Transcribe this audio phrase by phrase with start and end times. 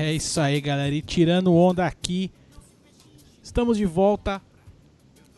[0.00, 0.94] É isso aí, galera.
[0.94, 2.30] E tirando onda aqui,
[3.42, 4.40] estamos de volta.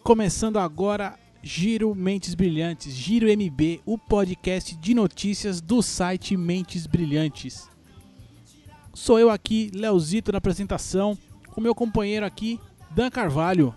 [0.02, 7.70] Começando agora Giro Mentes Brilhantes, Giro MB, o podcast de notícias do site Mentes Brilhantes.
[8.92, 11.16] Sou eu aqui, Leozito, na apresentação,
[11.54, 13.74] com meu companheiro aqui, Dan Carvalho.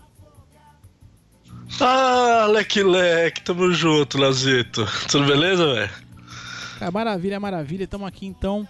[1.79, 4.85] Ah, leque leque, tamo junto, Leozito.
[5.09, 6.91] Tudo beleza, velho?
[6.91, 7.85] Maravilha, maravilha.
[7.85, 8.67] Estamos aqui então,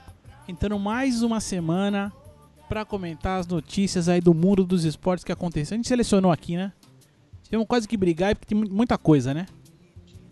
[0.48, 2.12] entrando mais uma semana
[2.70, 5.76] para comentar as notícias aí do mundo dos esportes que aconteceu.
[5.76, 6.72] A gente selecionou aqui, né?
[7.44, 9.46] Tivemos quase que brigar porque tem mu- muita coisa, né?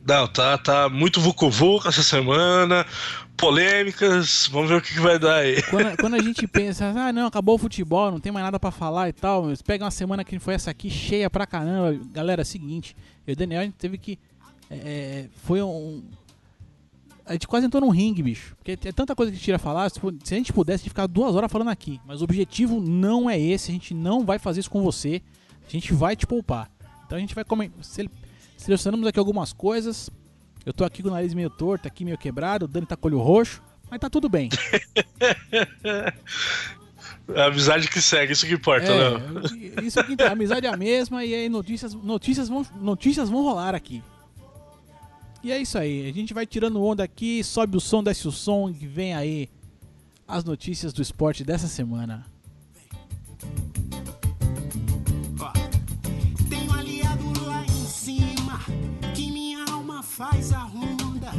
[0.07, 2.83] Não, tá, tá muito vucu-vucu essa semana,
[3.37, 5.61] polêmicas, vamos ver o que, que vai dar aí.
[5.63, 8.71] Quando, quando a gente pensa, ah, não, acabou o futebol, não tem mais nada pra
[8.71, 11.99] falar e tal, pega uma semana que foi essa aqui cheia pra caramba.
[12.11, 12.95] Galera, é o seguinte,
[13.27, 14.17] eu e o Daniel, a gente teve que.
[14.71, 16.03] é, foi um.
[17.31, 18.55] A gente quase entrou num ringue, bicho.
[18.57, 19.89] Porque é tanta coisa que a gente tira falar.
[19.89, 21.99] Se, a gente pudesse, a gente ficar duas horas falando aqui.
[22.05, 23.71] Mas o objetivo não é esse.
[23.71, 25.21] A gente não vai fazer isso com você.
[25.65, 26.69] A gente vai te poupar.
[27.05, 27.79] Então a gente vai comentar.
[28.57, 30.09] Selecionamos aqui algumas coisas.
[30.65, 32.65] Eu tô aqui com o nariz meio torto, aqui meio quebrado.
[32.65, 33.61] O Dani tá com o olho roxo.
[33.89, 34.49] Mas tá tudo bem.
[37.35, 39.21] A amizade que segue, isso que importa, É, Léo.
[39.83, 43.73] isso aqui, a amizade é a mesma e aí notícias, notícias, vão, notícias vão rolar
[43.73, 44.03] aqui.
[45.43, 48.31] E é isso aí, a gente vai tirando onda aqui, sobe o som, desce o
[48.31, 49.49] som e vem aí
[50.27, 52.25] as notícias do esporte dessa semana.
[56.47, 58.59] Tem um aliado lá em cima
[59.15, 61.31] que minha alma faz a ronda.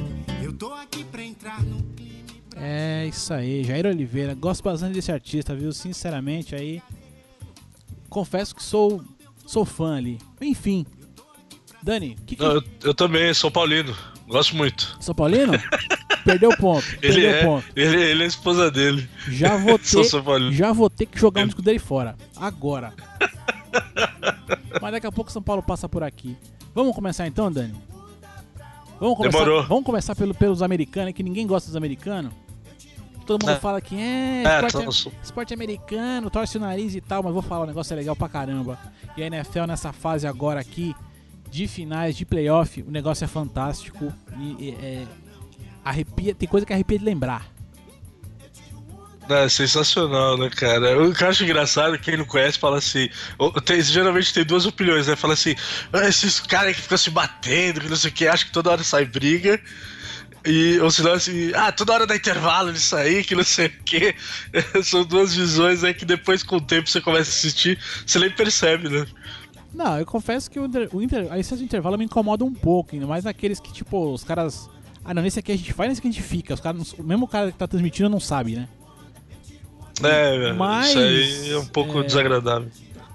[0.43, 2.27] Eu tô aqui pra entrar no clima.
[2.57, 5.73] É isso aí, Jair Oliveira, gosto bastante desse artista, viu?
[5.73, 6.83] Sinceramente aí,
[8.11, 9.01] confesso que sou,
[9.47, 10.19] sou fã ali.
[10.41, 10.85] Enfim,
[11.83, 12.43] Dani, que que...
[12.43, 13.95] Não, eu, eu também, sou paulino,
[14.29, 14.97] gosto muito.
[15.01, 15.53] São Paulino?
[16.25, 17.67] Perdeu o ponto, Ele perdeu o é, ponto.
[17.75, 19.09] ele, ele é a esposa dele.
[19.29, 22.15] Já vou ter, já vou ter que jogar um disco dele fora.
[22.37, 22.93] Agora.
[24.81, 26.37] Mas daqui a pouco São Paulo passa por aqui.
[26.75, 27.75] Vamos começar então, Dani?
[29.01, 29.65] Vamos começar, Demorou.
[29.67, 32.33] vamos começar pelo, pelos americanos, que ninguém gosta dos americanos.
[33.27, 33.59] Todo mundo É.
[33.61, 37.43] fala que é, É, esporte, todos- esporte americano, torce o nariz e tal, mas vou
[37.43, 38.79] falar, o negócio é legal pra caramba.
[39.17, 40.95] E a NFL nessa fase agora aqui,
[41.53, 44.13] de finais, de playoff, o negócio é fantástico.
[44.59, 45.05] E, é,
[45.85, 47.53] arrepia, tem coisa que arrepia de lembrar.
[49.29, 51.01] É sensacional, né, cara?
[51.01, 53.09] O que eu acho engraçado, quem não conhece fala assim.
[53.65, 55.15] Tem, geralmente tem duas opiniões, né?
[55.15, 55.55] Fala assim,
[55.93, 58.71] ah, esses caras que ficam se batendo, que não sei o que, acho que toda
[58.71, 59.61] hora sai briga.
[60.45, 63.85] E, ou senão assim, ah, toda hora dá intervalo nisso aí, que não sei o
[63.85, 64.15] que.
[64.83, 68.31] São duas visões aí que depois, com o tempo, você começa a assistir, você nem
[68.31, 69.07] percebe, né?
[69.75, 72.53] Não, eu confesso que o, inter, o inter, a licença de intervalo me incomoda um
[72.53, 74.69] pouco, ainda mais naqueles que, tipo, os caras.
[75.05, 76.55] Ah, não, nesse aqui a gente faz, nesse aqui a gente fica.
[76.55, 78.69] Os caras, o mesmo cara que tá transmitindo não sabe, né?
[80.03, 82.69] É, Mas, isso aí é um pouco é, desagradável.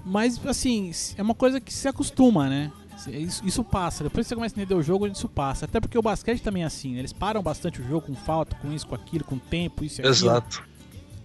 [0.04, 2.72] Mas, assim, é uma coisa que se acostuma, né?
[3.06, 4.02] Isso, isso passa.
[4.02, 5.66] Depois que você começa a entender o jogo, isso passa.
[5.66, 7.00] Até porque o basquete também é assim, né?
[7.00, 10.02] Eles param bastante o jogo com falta, com isso, com aquilo, com tempo, isso e
[10.02, 10.14] aquilo.
[10.14, 10.64] Exato.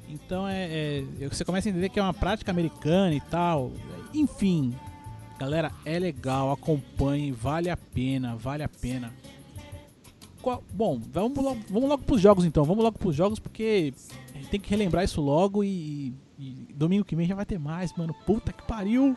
[0.07, 3.71] Então é, é- Você começa a entender que é uma prática americana e tal.
[4.13, 4.73] Enfim.
[5.39, 9.13] Galera, é legal, acompanhe, vale a pena, vale a pena.
[10.41, 12.63] Qual- bom, vamos logo, vamos logo pros jogos então.
[12.63, 13.93] Vamos logo pros jogos porque
[14.51, 18.13] tem que relembrar isso logo e, e domingo que vem já vai ter mais, mano.
[18.25, 19.15] Puta que pariu.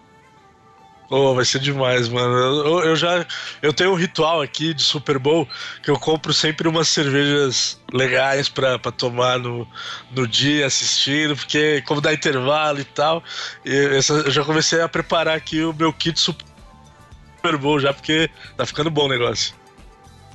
[1.08, 2.34] Oh, vai ser demais, mano.
[2.34, 3.24] Eu, eu já
[3.62, 5.48] eu tenho um ritual aqui de Super Bowl
[5.82, 9.68] que eu compro sempre umas cervejas legais pra, pra tomar no,
[10.10, 13.22] no dia assistindo, porque como dá intervalo e tal,
[13.64, 18.28] e essa- eu já comecei a preparar aqui o meu kit Super Bowl já, porque
[18.56, 19.54] tá ficando bom o negócio.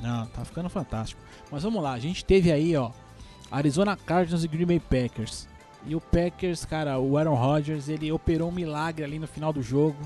[0.02, 1.22] Não, tá ficando fantástico.
[1.52, 2.92] Mas vamos lá, a gente teve aí, ó,
[3.52, 5.50] Arizona Cardinals e Green Bay Packers.
[5.86, 9.62] E o Packers, cara, o Aaron Rodgers, ele operou um milagre ali no final do
[9.62, 9.98] jogo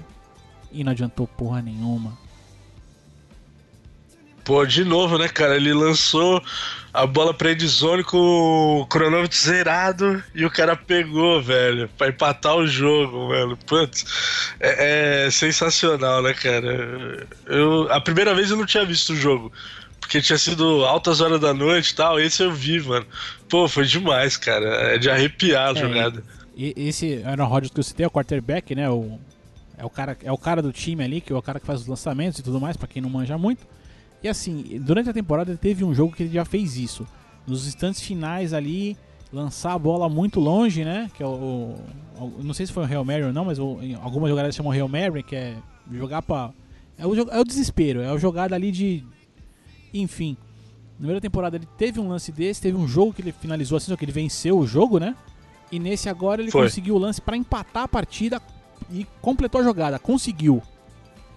[0.75, 2.17] e não adiantou porra nenhuma.
[4.43, 5.55] Pô, de novo, né, cara?
[5.55, 6.39] Ele lançou
[6.93, 12.55] a bola pra endzone com o cronômetro zerado e o cara pegou, velho, pra empatar
[12.55, 13.57] o jogo, velho.
[13.65, 14.05] Putz,
[14.59, 17.27] é, é sensacional, né, cara?
[17.47, 19.51] Eu, a primeira vez eu não tinha visto o jogo,
[19.99, 22.19] porque tinha sido altas horas da noite e tal.
[22.19, 23.05] Esse eu vi, mano.
[23.49, 24.93] Pô, foi demais, cara.
[24.93, 26.23] É de arrepiar a É, jogada.
[26.55, 28.87] E esse Aaron Rodgers que eu citei, é o quarterback, né?
[28.91, 29.19] O,
[29.77, 31.81] é, o cara, é o cara do time ali, que é o cara que faz
[31.81, 33.65] os lançamentos e tudo mais, pra quem não manja muito.
[34.23, 37.05] E assim, durante a temporada ele teve um jogo que ele já fez isso.
[37.45, 38.97] Nos instantes finais ali,
[39.31, 41.09] lançar a bola muito longe, né?
[41.13, 41.75] Que é o.
[42.19, 44.55] o- não sei se foi o Hail Mary ou não, mas o, em algumas jogadas
[44.55, 45.55] chamam Hail Mary, que é
[45.91, 46.51] jogar pra.
[46.97, 49.03] É o, é o desespero, é a jogada ali de.
[49.93, 50.35] Enfim.
[50.93, 53.91] Na primeira temporada ele teve um lance desse, teve um jogo que ele finalizou assim,
[53.91, 55.13] só que ele venceu o jogo, né?
[55.71, 56.63] E nesse agora ele Foi.
[56.63, 58.39] conseguiu o lance pra empatar a partida
[58.89, 59.99] e completou a jogada.
[59.99, 60.61] Conseguiu.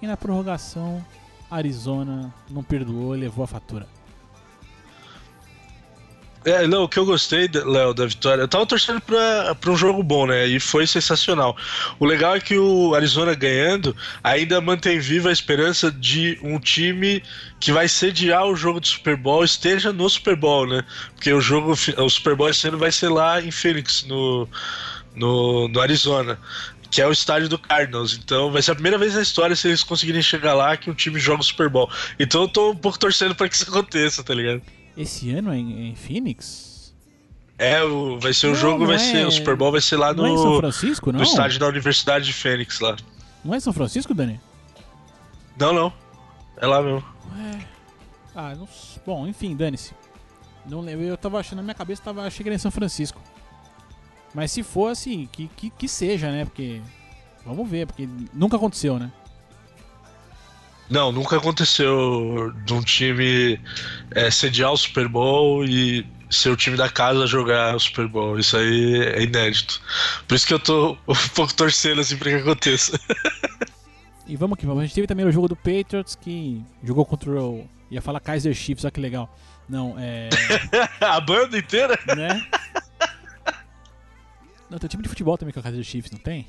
[0.00, 1.04] E na prorrogação,
[1.50, 3.86] Arizona não perdoou e levou a fatura.
[6.44, 9.76] É, não, o que eu gostei, Léo, da vitória, eu tava torcendo pra, pra um
[9.76, 10.46] jogo bom, né?
[10.46, 11.56] E foi sensacional.
[11.98, 17.22] O legal é que o Arizona ganhando ainda mantém viva a esperança de um time
[17.60, 20.84] que vai sediar o jogo do Super Bowl esteja no Super Bowl, né?
[21.14, 24.48] Porque o jogo, o Super Bowl esse ano vai ser lá em Phoenix, no,
[25.16, 26.38] no, no Arizona.
[26.90, 28.14] Que é o estádio do Cardinals.
[28.16, 30.94] Então vai ser a primeira vez na história se eles conseguirem chegar lá que um
[30.94, 31.90] time joga o Super Bowl.
[32.18, 34.62] Então eu tô um pouco torcendo pra que isso aconteça, tá ligado?
[34.96, 36.94] Esse ano em, em Phoenix?
[37.58, 39.80] É, o, vai ser o Não, jogo, não vai é- ser o Super Bowl vai
[39.80, 41.18] ser lá não é em São no, Francisco, não?
[41.18, 42.96] no estádio da Universidade de Fênix lá.
[43.44, 44.40] Não é São Francisco, Dani?
[45.58, 45.92] Não, não.
[46.56, 47.04] É lá mesmo.
[48.34, 48.68] Ah, não...
[49.04, 49.92] Bom, enfim, dane-se.
[50.66, 51.04] Não lembro.
[51.04, 53.20] Eu tava achando na minha cabeça, tava, achei que era em São Francisco.
[54.34, 56.44] Mas se for assim, que, que, que seja, né?
[56.44, 56.80] Porque.
[57.44, 59.10] Vamos ver, porque nunca aconteceu, né?
[60.90, 63.60] Não, nunca aconteceu de um time
[64.10, 68.38] é, sediar o Super Bowl e ser o time da casa jogar o Super Bowl.
[68.38, 69.80] Isso aí é inédito.
[70.26, 72.98] Por isso que eu tô um pouco torcendo assim pra que aconteça.
[74.26, 74.82] E vamos que vamos.
[74.82, 77.68] A gente teve também o jogo do Patriots que jogou contra o.
[77.90, 79.34] Ia falar Kaiser Chiefs, olha que legal.
[79.68, 80.28] Não, é.
[81.00, 81.98] a banda inteira?
[82.14, 82.46] né?
[84.70, 86.46] Não, tem time de futebol também que é o Kaiser Chiefs, não tem?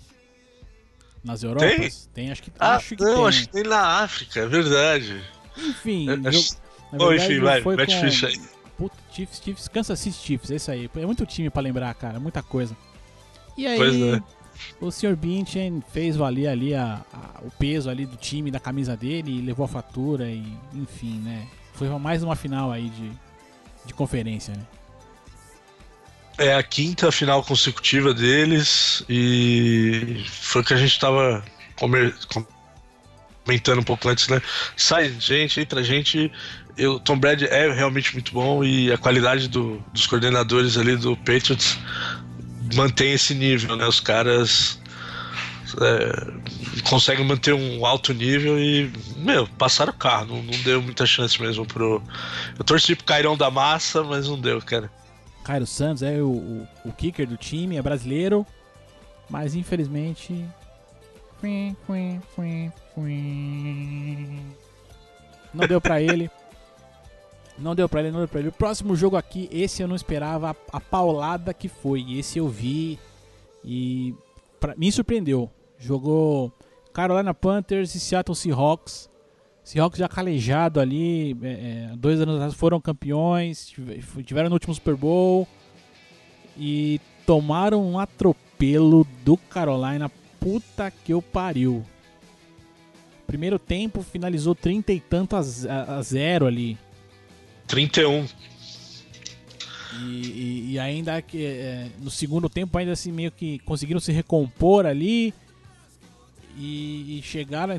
[1.24, 2.10] Nas Europas?
[2.14, 3.28] Tem, acho que, Ah, acho que não, tem.
[3.28, 5.22] acho que tem na África, é verdade.
[5.58, 6.58] Enfim, acho-
[6.94, 8.40] Bom, enfim, vai, foi mete com- ficha aí.
[8.78, 10.90] Puta, Chiefs, Chiefs, Kansas City Chiefs, é isso aí.
[10.96, 12.76] É muito time pra lembrar, cara, muita coisa.
[13.58, 14.22] E aí, Pois é.
[14.80, 15.16] o Sr.
[15.18, 19.42] Binchen fez valer ali a- a- o peso ali do time, da camisa dele, e
[19.42, 21.46] levou a fatura e, enfim, né?
[21.74, 23.12] Foi mais uma final aí de,
[23.86, 24.66] de conferência, né?
[26.40, 31.44] É a quinta final consecutiva deles e foi o que a gente tava
[31.76, 32.16] comer-
[33.44, 34.42] comentando um pouco antes, né?
[34.78, 36.32] Sai gente, entra gente.
[36.78, 41.18] Eu, Tom Brady é realmente muito bom e a qualidade do- dos coordenadores ali do
[41.18, 41.78] Patriots
[42.74, 43.86] mantém esse nível, né?
[43.86, 44.80] Os caras
[45.82, 51.06] é, conseguem manter um alto nível e, meu, passaram o carro, não, não deu muita
[51.06, 52.02] chance mesmo pro.
[52.58, 54.90] Eu torci pro Cairão da Massa, mas não deu, cara.
[55.50, 58.46] Cairo Santos é o, o, o kicker do time, é brasileiro,
[59.28, 60.46] mas infelizmente.
[65.52, 66.30] Não deu pra ele.
[67.58, 68.50] Não deu pra ele, não deu pra ele.
[68.50, 72.18] O próximo jogo aqui, esse eu não esperava a, a paulada que foi.
[72.18, 72.98] Esse eu vi
[73.66, 74.16] e
[74.62, 75.50] pra- me surpreendeu.
[75.78, 76.54] Jogou
[76.94, 79.09] Carolina Panthers e Seattle Seahawks.
[79.64, 81.48] Seahawks já calejado ali, é,
[81.92, 85.48] é, dois anos atrás foram campeões, tive- tiveram no último Super Bowl
[86.58, 90.10] e tomaram um atropelo do Carolina.
[90.40, 91.86] Puta que eu pariu.
[93.28, 96.78] Primeiro tempo finalizou 30 e tanto a, a- a zero ali.
[97.68, 98.26] 31.
[100.02, 104.12] E, e- e ainda que é, no segundo tempo ainda assim meio que conseguiram se
[104.12, 105.34] recompor ali
[106.58, 107.74] e, e chegaram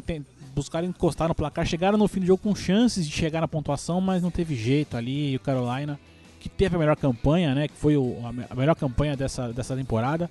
[0.55, 4.01] buscaram encostar no placar, chegaram no fim do jogo com chances de chegar na pontuação,
[4.01, 5.33] mas não teve jeito ali.
[5.33, 5.99] E o Carolina,
[6.39, 9.53] que teve a melhor campanha, né, que foi o- a, me- a melhor campanha dessa,
[9.53, 10.31] dessa temporada,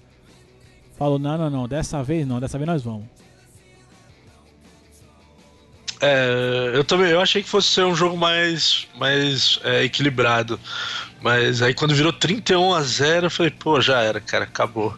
[0.98, 3.06] falou: "Não, não, não, dessa vez não, dessa vez nós vamos".
[6.02, 10.58] É, eu também eu achei que fosse ser um jogo mais, mais é, equilibrado.
[11.22, 14.96] Mas aí quando virou 31 a 0 eu falei, pô, já era, cara, acabou.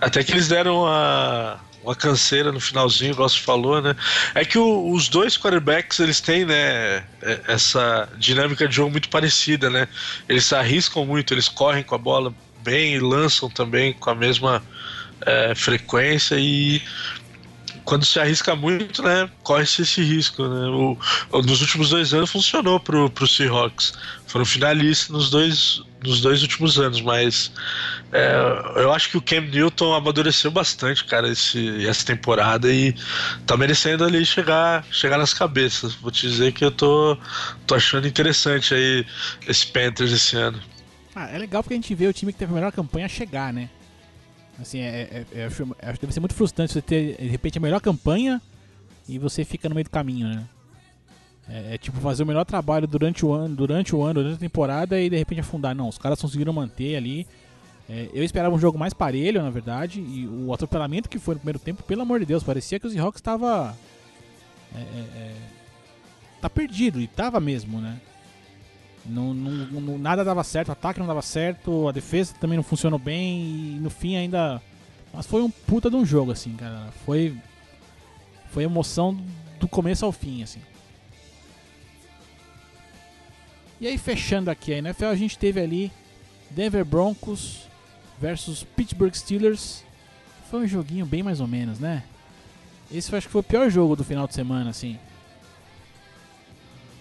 [0.00, 3.94] Até que eles deram uma, uma canseira no finalzinho, igual você falou, né?
[4.34, 9.08] É que o- os dois quarterbacks, eles têm, né, é- essa dinâmica de jogo muito
[9.08, 9.88] parecida, né?
[10.28, 14.14] Eles se arriscam muito, eles correm com a bola bem e lançam também com a
[14.14, 14.62] mesma
[15.24, 16.82] é, frequência e
[17.84, 20.66] quando se arrisca muito, né, corre-se esse risco, né?
[20.68, 20.98] O,
[21.42, 23.92] nos últimos dois anos funcionou pro, pro Seahawks.
[24.32, 27.52] Foram finalistas nos dois, nos dois últimos anos, mas
[28.10, 28.32] é,
[28.76, 32.94] eu acho que o Cam Newton amadureceu bastante, cara, esse, essa temporada e
[33.46, 35.92] tá merecendo ali chegar, chegar nas cabeças.
[35.96, 37.18] Vou te dizer que eu tô,
[37.66, 39.04] tô achando interessante aí
[39.46, 40.58] esse Panthers esse ano.
[41.14, 43.52] Ah, é legal porque a gente vê o time que teve a melhor campanha chegar,
[43.52, 43.68] né?
[44.58, 47.58] Assim, é, é- é- acho, acho que deve ser muito frustrante você ter, de repente,
[47.58, 48.40] a melhor campanha
[49.06, 50.42] e você fica no meio do caminho, né?
[51.52, 54.40] É, é tipo fazer o melhor trabalho durante o ano, durante o ano, durante a
[54.40, 55.74] temporada e de repente afundar.
[55.74, 57.26] Não, os caras conseguiram manter ali.
[57.90, 61.40] É, eu esperava um jogo mais parelho, na verdade, e o atropelamento que foi no
[61.40, 63.76] primeiro tempo, pelo amor de Deus, parecia que o Seahawks estava.
[64.74, 65.34] É, é, é,
[66.40, 68.00] tá perdido, e tava mesmo, né?
[69.04, 72.62] Não, não- não- nada dava certo, o ataque não dava certo, a defesa também não
[72.62, 74.62] funcionou bem e no fim ainda.
[75.12, 76.88] Mas foi um puta de um jogo, assim, cara.
[77.04, 77.36] Foi.
[78.50, 79.18] Foi emoção
[79.58, 80.60] do começo ao fim, assim.
[83.82, 85.90] E aí, fechando aqui a NFL, a gente teve ali
[86.48, 87.68] Denver Broncos
[88.16, 89.82] versus Pittsburgh Steelers.
[90.48, 92.04] Foi um joguinho bem mais ou menos, né?
[92.92, 95.00] Esse acho que foi o pior jogo do final de semana, assim.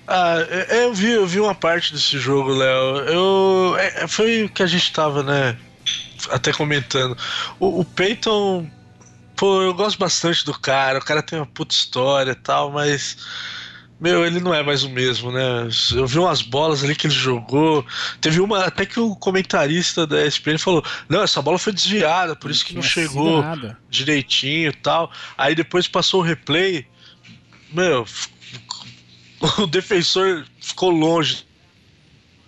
[0.07, 2.97] Ah, é- eu vi, eu vi uma parte desse jogo, Léo.
[3.05, 5.55] Eu, é- é- foi o que a gente tava, né?
[6.31, 7.15] Até comentando.
[7.59, 8.67] O, o Peyton,
[9.35, 10.97] pô, eu gosto bastante do cara.
[10.97, 13.17] O cara tem uma puta história e tal, mas.
[14.01, 15.69] Meu, ele não é mais o mesmo, né?
[15.93, 17.85] Eu vi umas bolas ali que ele jogou.
[18.19, 22.49] Teve uma até que o comentarista da ESPN falou: Não, essa bola foi desviada, por
[22.49, 23.77] isso que não sido chegou Nada.
[23.91, 25.11] direitinho e tal.
[25.37, 26.83] Aí depois passou o replay.
[27.71, 28.03] Meu,
[29.59, 31.45] o defensor ficou longe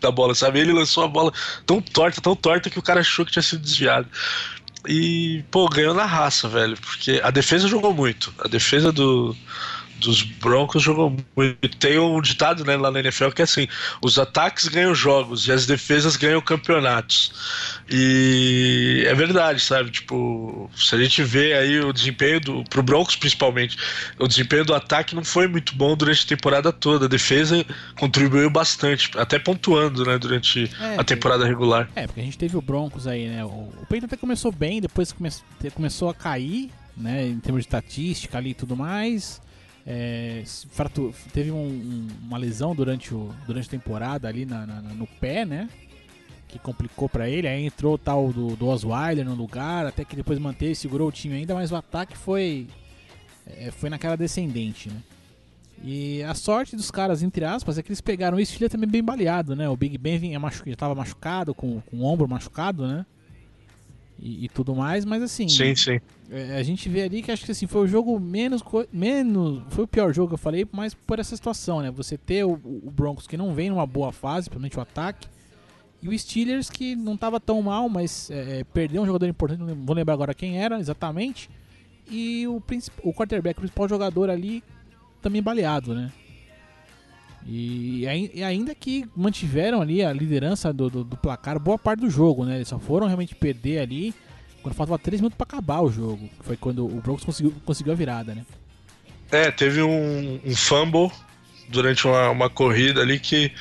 [0.01, 0.59] da bola, sabe?
[0.59, 1.31] Ele lançou a bola
[1.67, 4.09] tão torta, tão torta que o cara achou que tinha sido desviado.
[4.87, 6.75] E, pô, ganhou na raça, velho.
[6.77, 8.33] Porque a defesa jogou muito.
[8.39, 9.37] A defesa do,
[10.03, 11.77] dos Broncos jogou muito.
[11.77, 13.67] Tem um ditado né, lá na NFL que é assim:
[14.01, 17.33] os ataques ganham jogos e as defesas ganham campeonatos.
[17.89, 19.91] E é verdade, sabe?
[19.91, 22.63] Tipo, se a gente vê aí o desempenho do.
[22.65, 23.77] Pro Broncos principalmente,
[24.19, 27.05] o desempenho do ataque não foi muito bom durante a temporada toda.
[27.05, 27.65] A defesa
[27.97, 31.89] contribuiu bastante, até pontuando, né, durante É, a temporada regular.
[31.95, 33.43] É, porque a gente teve o Broncos aí, né?
[33.43, 35.29] O, o Peyton até começou bem, depois come,
[35.73, 37.27] começou a cair, né?
[37.27, 39.41] Em termos de estatística ali e tudo mais.
[39.85, 40.43] É,
[41.33, 45.45] teve um- um- uma lesão durante, o, durante a temporada ali na- na- no pé,
[45.45, 45.69] né?
[46.47, 47.47] Que complicou pra ele.
[47.47, 51.11] Aí entrou o tal do, do Osweiler no lugar, até que depois manteve, segurou o
[51.11, 52.67] time ainda, mas o ataque foi,
[53.45, 54.95] é, foi naquela descendente, né?
[55.83, 59.03] E a sorte dos caras, entre aspas, é que eles pegaram o Steelers também bem
[59.03, 59.67] baleado, né?
[59.67, 63.05] O Big Ben vinha já tava machucado, com, com o ombro machucado, né?
[64.25, 65.99] E, e tudo mais, mas assim, Sim, sim.
[66.31, 69.63] é, a gente vê ali que acho que assim, foi o jogo menos, menos.
[69.67, 71.91] Foi o pior jogo que eu falei, mas por essa situação, né?
[71.91, 75.27] Você ter o, o Broncos que não vem numa boa fase, principalmente o ataque,
[76.01, 79.61] e o Steelers que não tava tão mal, mas é, é, perdeu um jogador importante,
[79.61, 81.49] não vou lembrar agora quem era exatamente.
[82.09, 82.63] E o,
[83.03, 84.63] o quarterback, o principal jogador ali,
[85.21, 86.13] também baleado, né?
[87.45, 92.09] E, e ainda que mantiveram ali a liderança do, do, do placar boa parte do
[92.09, 92.55] jogo, né?
[92.55, 94.13] Eles só foram realmente perder ali
[94.61, 96.29] quando faltava 3 minutos pra acabar o jogo.
[96.41, 98.45] Foi quando o Broncos conseguiu, conseguiu a virada, né?
[99.31, 101.11] É, teve um, um fumble
[101.69, 103.51] durante uma, uma corrida ali que.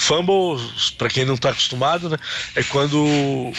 [0.00, 0.58] Fumble,
[0.96, 2.16] pra quem não tá acostumado, né?
[2.54, 3.04] É quando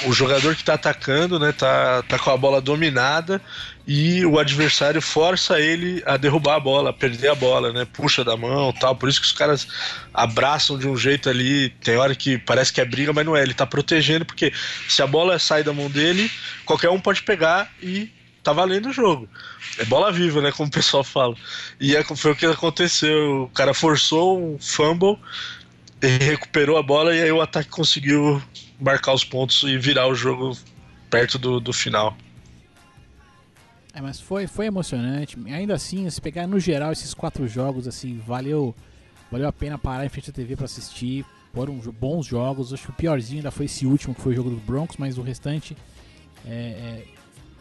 [0.07, 3.39] o, jogador que tá atacando, né, tá, tá com a bola dominada
[3.86, 7.86] e o adversário força ele a derrubar a bola, a perder a bola, né?
[7.86, 8.95] Puxa da mão tal.
[8.95, 9.67] Por isso que os caras
[10.12, 11.69] abraçam de um jeito ali.
[11.83, 13.43] Tem hora que parece que é briga, mas não é.
[13.43, 14.51] Ele tá protegendo, porque
[14.89, 16.29] se a bola sai da mão dele,
[16.65, 18.10] qualquer um pode pegar e
[18.41, 19.29] tá valendo o jogo.
[19.77, 20.51] É bola viva, né?
[20.51, 21.36] Como o pessoal fala.
[21.79, 23.43] E é, foi o que aconteceu.
[23.43, 25.19] O cara forçou um fumble,
[26.08, 28.41] recuperou a bola e aí o ataque conseguiu
[28.79, 30.58] marcar os pontos e virar o jogo
[31.10, 32.15] perto do, do final.
[33.93, 35.38] É, mas foi, foi emocionante.
[35.48, 38.74] Ainda assim, se pegar no geral esses quatro jogos, assim, valeu,
[39.29, 41.25] valeu a pena parar em frente à TV pra assistir.
[41.53, 42.74] Foram bons jogos.
[42.74, 45.17] Acho que o piorzinho ainda foi esse último, que foi o jogo dos Broncos, mas
[45.17, 45.75] o restante
[46.46, 47.03] é, é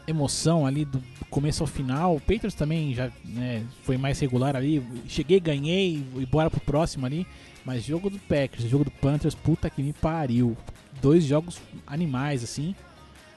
[0.07, 2.17] emoção ali do começo ao final.
[2.17, 4.83] O Patriots também já né, foi mais regular ali.
[5.09, 7.27] Cheguei, ganhei e bora pro próximo ali.
[7.65, 10.57] Mas jogo do Packers, jogo do Panthers, puta que me pariu.
[11.01, 12.75] Dois jogos animais, assim.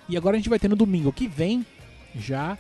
[0.08, 1.66] E agora a gente vai ter no domingo que vem
[2.16, 2.58] já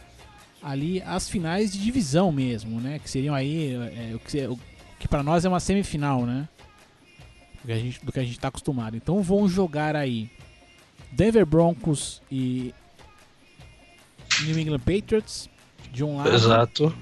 [0.61, 2.99] ali as finais de divisão mesmo, né?
[2.99, 4.47] Que seriam aí é, o que,
[4.99, 6.47] que para nós é uma semifinal, né?
[7.61, 8.95] Do que a gente, do que a gente tá acostumado.
[8.95, 10.29] Então vão jogar aí
[11.11, 12.73] Denver Broncos e
[14.45, 15.49] New England Patriots
[15.91, 16.33] de um lado.
[16.33, 16.95] Exato.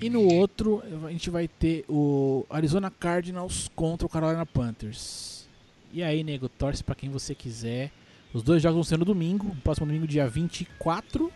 [0.00, 5.46] E no outro, a gente vai ter o Arizona Cardinals contra o Carolina Panthers.
[5.92, 7.90] E aí, nego, torce pra quem você quiser.
[8.32, 11.30] Os dois jogos vão ser no domingo, próximo domingo, dia 24.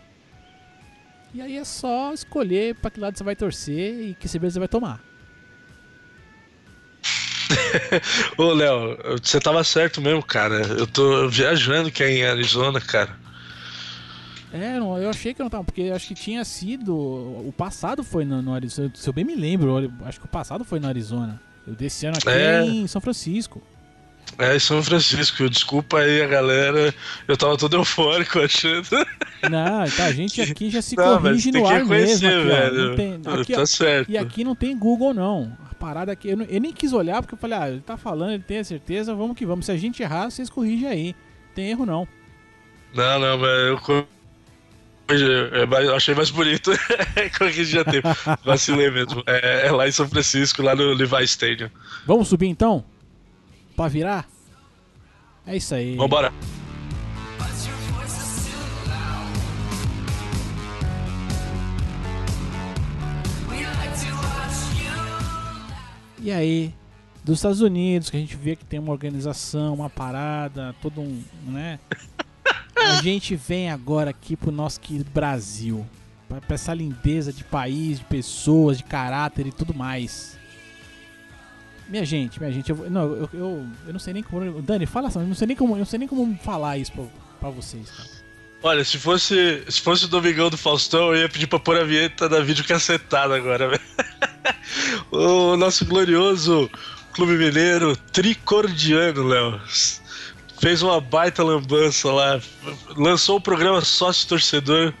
[1.33, 4.59] E aí é só escolher pra que lado você vai torcer e que cerveja você
[4.59, 5.03] vai tomar.
[8.37, 10.61] Ô, Léo, você tava certo mesmo, cara.
[10.61, 13.15] Eu tô viajando que é em Arizona, cara.
[14.55, 16.95] É, não, eu achei que não tava, porque acho que tinha sido.
[16.95, 18.91] O passado foi no, no Arizona.
[18.95, 21.41] Se eu bem me lembro, acho que o passado foi no Arizona.
[21.67, 22.63] Eu desse ano aqui É.
[22.63, 23.61] em São Francisco.
[24.39, 26.93] É, São Francisco, desculpa aí a galera.
[27.27, 28.87] Eu tava todo eufórico achando.
[29.49, 32.27] Não, tá, a gente aqui já se Não, corrige no ar mesmo.
[32.27, 32.89] Aqui, ó, velho.
[32.89, 34.09] não tem- aqui, ó, tá certo.
[34.11, 35.55] E aqui não tem Google, não.
[35.69, 36.29] A parada aqui.
[36.29, 38.57] Eu, não- eu nem quis olhar porque eu falei, ah, ele tá falando, ele tem
[38.59, 39.65] a certeza, vamos que vamos.
[39.67, 41.07] Se a gente errar, vocês corrigem aí.
[41.47, 42.07] Não tem erro, não.
[42.93, 44.07] Não, não, mas eu
[45.95, 46.71] achei mais bonito.
[47.37, 48.09] Corrigi já tempo.
[48.43, 49.23] Vacilei mesmo.
[49.27, 51.69] É, é lá em São Francisco, lá no Levi Stadium.
[52.05, 52.83] Vamos subir então?
[53.75, 54.27] Pra virar?
[55.45, 55.95] É isso aí.
[55.95, 56.33] Vambora.
[66.25, 66.73] E aí,
[67.23, 71.23] dos Estados Unidos, que a gente vê que tem uma organização, uma parada, todo um,
[71.45, 71.77] né?
[72.89, 75.85] A gente vem agora aqui pro nosso querido Brasil.
[76.27, 80.35] Pra, pra essa lindeza de país, de pessoas, de caráter e tudo mais.
[81.87, 84.61] Minha gente, minha gente, eu, vou- não, eu, eu, eu não sei nem como.
[84.61, 86.91] Dani, fala assim, eu não sei nem como, eu não sei nem como falar isso
[86.91, 87.03] pra,
[87.39, 88.09] pra vocês, cara.
[88.63, 91.83] Olha, se fosse, se fosse o Domingão do Faustão, eu ia pedir pra pôr a
[91.83, 93.81] vinheta da vídeo cacetada agora, velho.
[95.11, 96.67] o nosso glorioso
[97.13, 99.61] Clube Mineiro tricordiano, Léo.
[100.59, 102.39] Fez uma baita lambança lá.
[102.95, 104.93] Lançou o programa Sócio Torcedor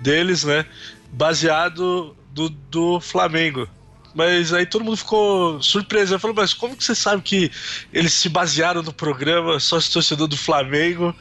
[0.00, 0.64] deles, né?
[1.12, 3.68] Baseado do, do Flamengo.
[4.14, 6.18] Mas aí todo mundo ficou surpreso.
[6.18, 7.50] Falou, mas como que você sabe que
[7.92, 11.14] eles se basearam no programa Sócio Torcedor do Flamengo?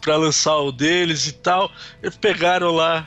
[0.00, 1.70] pra lançar o deles e tal.
[2.00, 3.04] Eles pegaram lá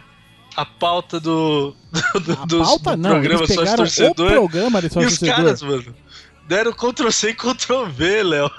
[0.58, 1.74] a pauta do,
[2.14, 4.32] do, do, A dos- pauta do não, programa eles Sócio pegaram o Torcedor.
[4.32, 5.96] programa de E os caras, mano,
[6.50, 8.52] deram Ctrl C e Ctrl V, Léo.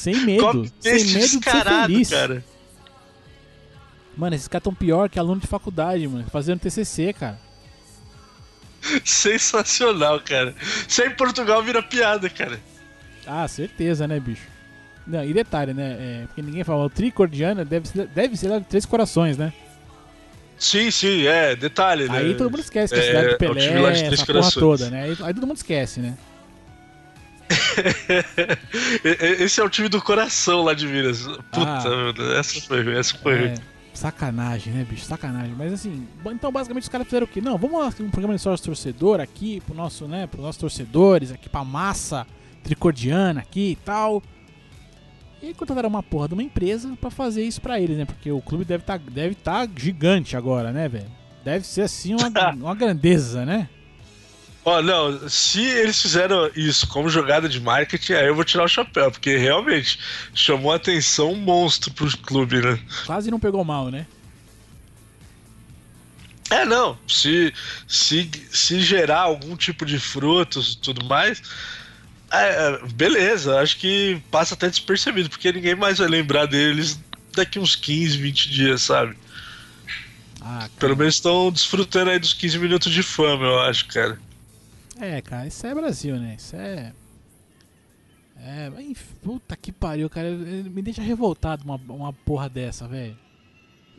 [0.00, 2.08] Sem medo, sem medo de ser feliz.
[2.08, 2.44] cara.
[4.16, 7.38] Mano, esses caras tão pior que aluno de faculdade, mano, fazendo TCC, cara.
[9.04, 10.54] Sensacional, cara.
[10.88, 12.58] Se é em Portugal, vira piada, cara.
[13.26, 14.46] Ah, certeza, né, bicho?
[15.06, 15.96] Não, e detalhe, né?
[16.00, 19.52] é, porque ninguém fala, o tricordiano deve ser, deve ser lá de Três Corações, né?
[20.58, 22.18] Sim, sim, é, detalhe, né?
[22.18, 24.26] Aí todo mundo esquece que é a É, cidade de é o Pelé, Três essa
[24.26, 25.02] porra toda, né?
[25.04, 26.16] Aí, aí todo mundo esquece, né?
[29.38, 31.26] Esse é o time do coração lá de Minas.
[31.26, 32.38] Puta, Ah.
[32.38, 33.34] essa foi ruim, essa foi.
[33.46, 33.54] É,
[33.94, 35.04] sacanagem, né, bicho?
[35.04, 35.54] Sacanagem.
[35.56, 37.40] Mas assim, então basicamente os caras fizeram o quê?
[37.40, 41.30] Não, vamos lá, um programa de sócio torcedor aqui, pro nosso, né, pros nossos torcedores,
[41.32, 42.26] aqui pra massa
[42.62, 44.22] tricordiana aqui e tal.
[45.42, 48.04] E contrataram uma porra de uma empresa pra fazer isso pra eles, né?
[48.04, 51.10] Porque o clube deve tá, deve tá gigante agora, né, velho?
[51.42, 53.66] Deve ser assim uma, uma grandeza, né?
[54.64, 58.68] Ó, não, se eles fizeram isso como jogada de marketing, aí eu vou tirar o
[58.68, 59.98] chapéu, porque realmente
[60.34, 62.78] chamou a atenção um monstro pro clube, né?
[63.06, 64.06] Quase não pegou mal, né?
[66.50, 67.54] É, não, se,
[67.86, 71.40] se, se gerar algum tipo de frutos e tudo mais,
[72.30, 77.00] é, é, beleza, acho que passa até despercebido, porque ninguém mais vai lembrar deles
[77.34, 79.16] daqui uns 15, 20 dias, sabe?
[80.42, 80.68] Ah.
[80.78, 84.18] Pelo menos estão desfrutando aí dos 15 minutos de fama, eu acho, cara.
[85.00, 86.34] É, cara, isso é Brasil, né?
[86.38, 86.92] Isso é.
[88.42, 88.70] É,
[89.22, 90.30] puta que pariu, cara.
[90.30, 93.16] Me deixa revoltado uma, uma porra dessa, velho.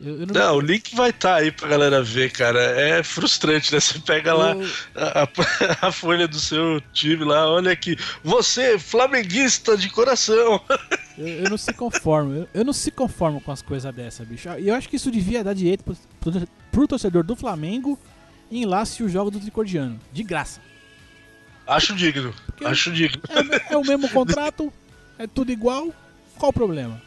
[0.00, 2.58] Eu, eu não, Não, o link vai estar aí pra galera ver, cara.
[2.60, 3.78] É frustrante, né?
[3.78, 5.28] Você pega lá eu- a, a-
[5.88, 7.96] a folha do seu time lá, olha aqui.
[8.24, 10.60] Você, flamenguista de coração.
[11.16, 12.34] eu, eu não se conformo.
[12.34, 14.48] Eu, eu não se conformo com as coisas dessa, bicho.
[14.58, 17.96] E eu acho que isso devia dar direito pro, pro, pro torcedor do Flamengo
[18.50, 20.00] em lá se o jogo do Tricordiano.
[20.12, 20.60] De graça.
[21.66, 22.34] Acho digno.
[22.46, 23.22] Porque Acho digno.
[23.68, 24.72] é, é o mesmo contrato,
[25.18, 25.92] é tudo igual.
[26.38, 27.00] Qual o problema?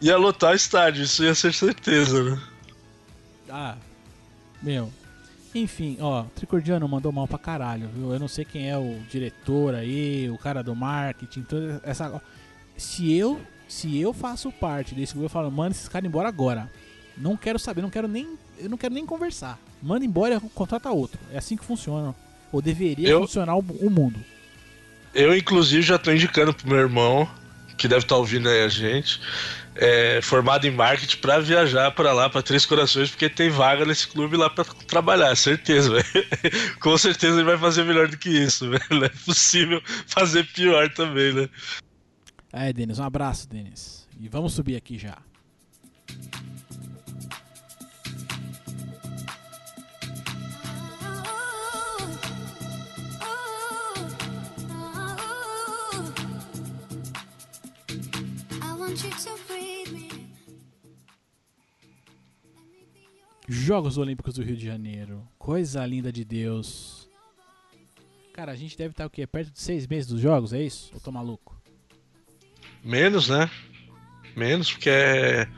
[0.00, 2.40] Ia lotar o estádio, isso ia ser certeza, né?
[3.48, 3.76] Ah,
[4.62, 4.92] meu.
[5.54, 8.12] Enfim, ó, Tricordiano mandou mal pra caralho, viu?
[8.12, 12.20] Eu não sei quem é o diretor aí, o cara do marketing, toda essa.
[12.76, 16.70] Se eu, se eu faço parte desse grupo, eu falo, manda esses caras embora agora.
[17.16, 18.36] Não quero saber, não quero nem.
[18.58, 19.58] Eu não quero nem conversar.
[19.82, 21.18] Manda embora e contrata outro.
[21.32, 22.14] É assim que funciona.
[22.52, 24.18] Ou deveria Eu- funcionar o, o mundo.
[25.14, 27.28] Eu, inclusive, já tô indicando pro meu irmão,
[27.78, 29.18] que deve estar ouvindo aí a gente,
[29.74, 34.06] é, formado em marketing, pra viajar pra lá, pra Três Corações, porque tem vaga nesse
[34.08, 36.26] clube lá pra trabalhar, certeza, velho.
[36.80, 38.84] Com certeza ele vai fazer melhor do que isso, velho.
[38.90, 41.48] Não é possível fazer pior também, né?
[42.52, 44.06] É, Denis, um abraço, Denis.
[44.20, 45.16] E vamos subir aqui já.
[63.48, 65.22] Jogos Olímpicos do Rio de Janeiro.
[65.38, 67.08] Coisa linda de Deus.
[68.32, 69.26] Cara, a gente deve estar o quê?
[69.26, 70.90] Perto de seis meses dos jogos, é isso?
[70.92, 71.56] Eu tô maluco?
[72.84, 73.48] Menos, né?
[74.36, 75.48] Menos, porque é,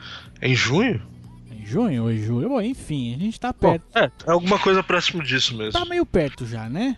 [0.40, 1.03] é em junho.
[1.51, 2.48] Em junho ou em julho?
[2.48, 3.98] Bom, enfim, a gente tá Bom, perto.
[3.98, 5.72] é, é alguma coisa próximo disso mesmo.
[5.72, 6.96] Tá meio perto já, né?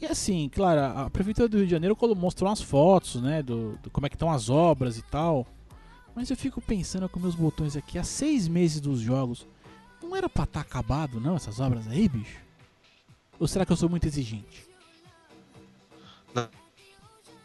[0.00, 3.42] E assim, claro, a Prefeitura do Rio de Janeiro mostrou umas fotos, né?
[3.42, 5.46] Do, do como é que estão as obras e tal.
[6.16, 9.46] Mas eu fico pensando com meus botões aqui, há seis meses dos jogos.
[10.02, 12.38] Não era pra estar acabado, não, essas obras aí, bicho?
[13.38, 14.66] Ou será que eu sou muito exigente?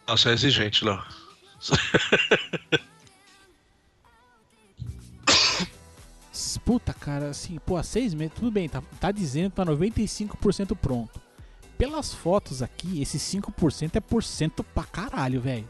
[0.08, 0.82] Nossa, é exigente.
[1.60, 1.72] S-
[6.64, 10.74] Puta, cara, assim, pô, há seis meses, tudo bem, tá, tá dizendo que tá 95%
[10.76, 11.20] pronto.
[11.76, 15.68] Pelas fotos aqui, esse 5% é porcento pra caralho, velho.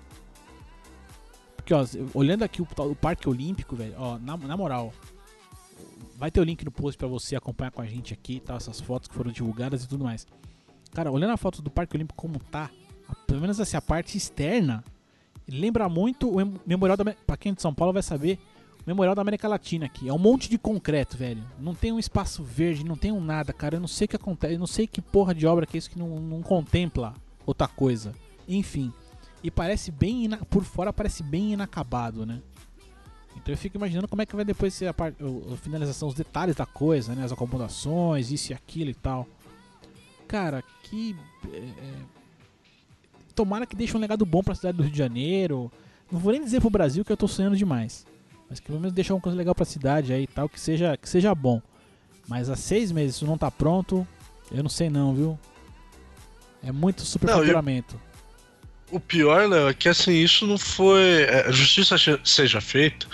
[1.65, 4.93] Porque, ó, olhando aqui o, o Parque Olímpico, velho, ó, na, na moral,
[6.17, 8.81] vai ter o link no post pra você acompanhar com a gente aqui, tá, essas
[8.81, 10.27] fotos que foram divulgadas e tudo mais.
[10.93, 12.71] Cara, olhando a foto do Parque Olímpico como tá,
[13.09, 14.85] a- pelo menos assim, a parte externa,
[15.49, 18.39] lembra muito o Mem- Memorial da Pra quem é de São Paulo vai saber,
[18.81, 20.09] o Memorial da América Latina aqui.
[20.09, 21.43] É um monte de concreto, velho.
[21.61, 23.77] Não tem um espaço verde, não tem um nada, cara.
[23.77, 25.79] Eu não sei o que acontece, eu não sei que porra de obra que é
[25.79, 27.15] isso que não, não contempla
[27.47, 28.13] outra coisa.
[28.49, 28.93] Enfim.
[29.43, 30.29] E parece bem.
[30.51, 32.41] Por fora parece bem inacabado, né?
[33.37, 34.91] Então eu fico imaginando como é que vai depois ser a,
[35.53, 37.25] a finalização, os detalhes da coisa, né?
[37.25, 39.27] As acomodações, isso e aquilo e tal.
[40.29, 41.17] Cara, que.
[41.53, 41.95] é, é,
[43.35, 45.73] tomara que deixe um legado bom pra cidade do Rio de Janeiro.
[46.11, 48.07] Não vou nem dizer pro Brasil que eu tô sonhando demais.
[48.49, 50.97] Mas que pelo menos deixar uma coisa legal pra cidade aí e tal, que seja,
[50.97, 51.61] que seja bom.
[52.29, 54.07] Mas há seis meses isso não tá pronto,
[54.51, 55.39] eu não sei não, viu?
[56.63, 57.99] É muito superfaturamento.
[58.93, 61.23] O pior, Léo, é que assim, isso não foi.
[61.23, 63.07] é, A justiça seja feita.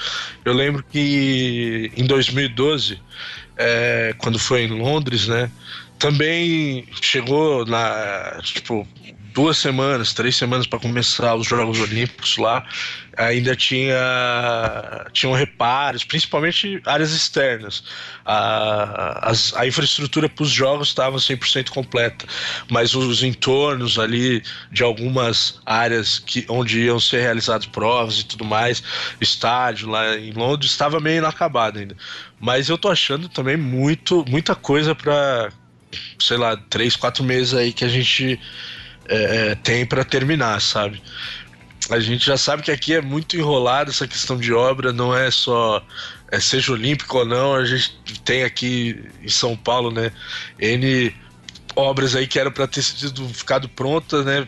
[0.44, 3.00] Eu lembro que em 2012,
[3.56, 5.48] é, quando foi em Londres, né?
[5.98, 8.40] Também chegou na.
[8.42, 8.86] Tipo,
[9.38, 12.66] duas semanas, três semanas para começar os Jogos Olímpicos lá.
[13.16, 13.96] Ainda tinha
[15.12, 17.84] tinham reparos, principalmente áreas externas.
[18.26, 22.26] A, a infraestrutura para os jogos estava 100% completa,
[22.68, 28.44] mas os entornos ali de algumas áreas que, onde iam ser realizadas provas e tudo
[28.44, 28.82] mais,
[29.20, 31.96] estádio lá em Londres, estava meio inacabado ainda.
[32.40, 35.52] Mas eu tô achando também muito, muita coisa para,
[36.18, 38.40] sei lá, três, quatro meses aí que a gente
[39.08, 41.02] é, tem para terminar, sabe?
[41.90, 45.30] A gente já sabe que aqui é muito enrolado essa questão de obra, não é
[45.30, 45.82] só
[46.30, 50.12] é, seja olímpico ou não, a gente tem aqui em São Paulo, né,
[50.58, 51.14] N
[51.74, 54.46] obras aí que eram para ter sido ficado prontas, né,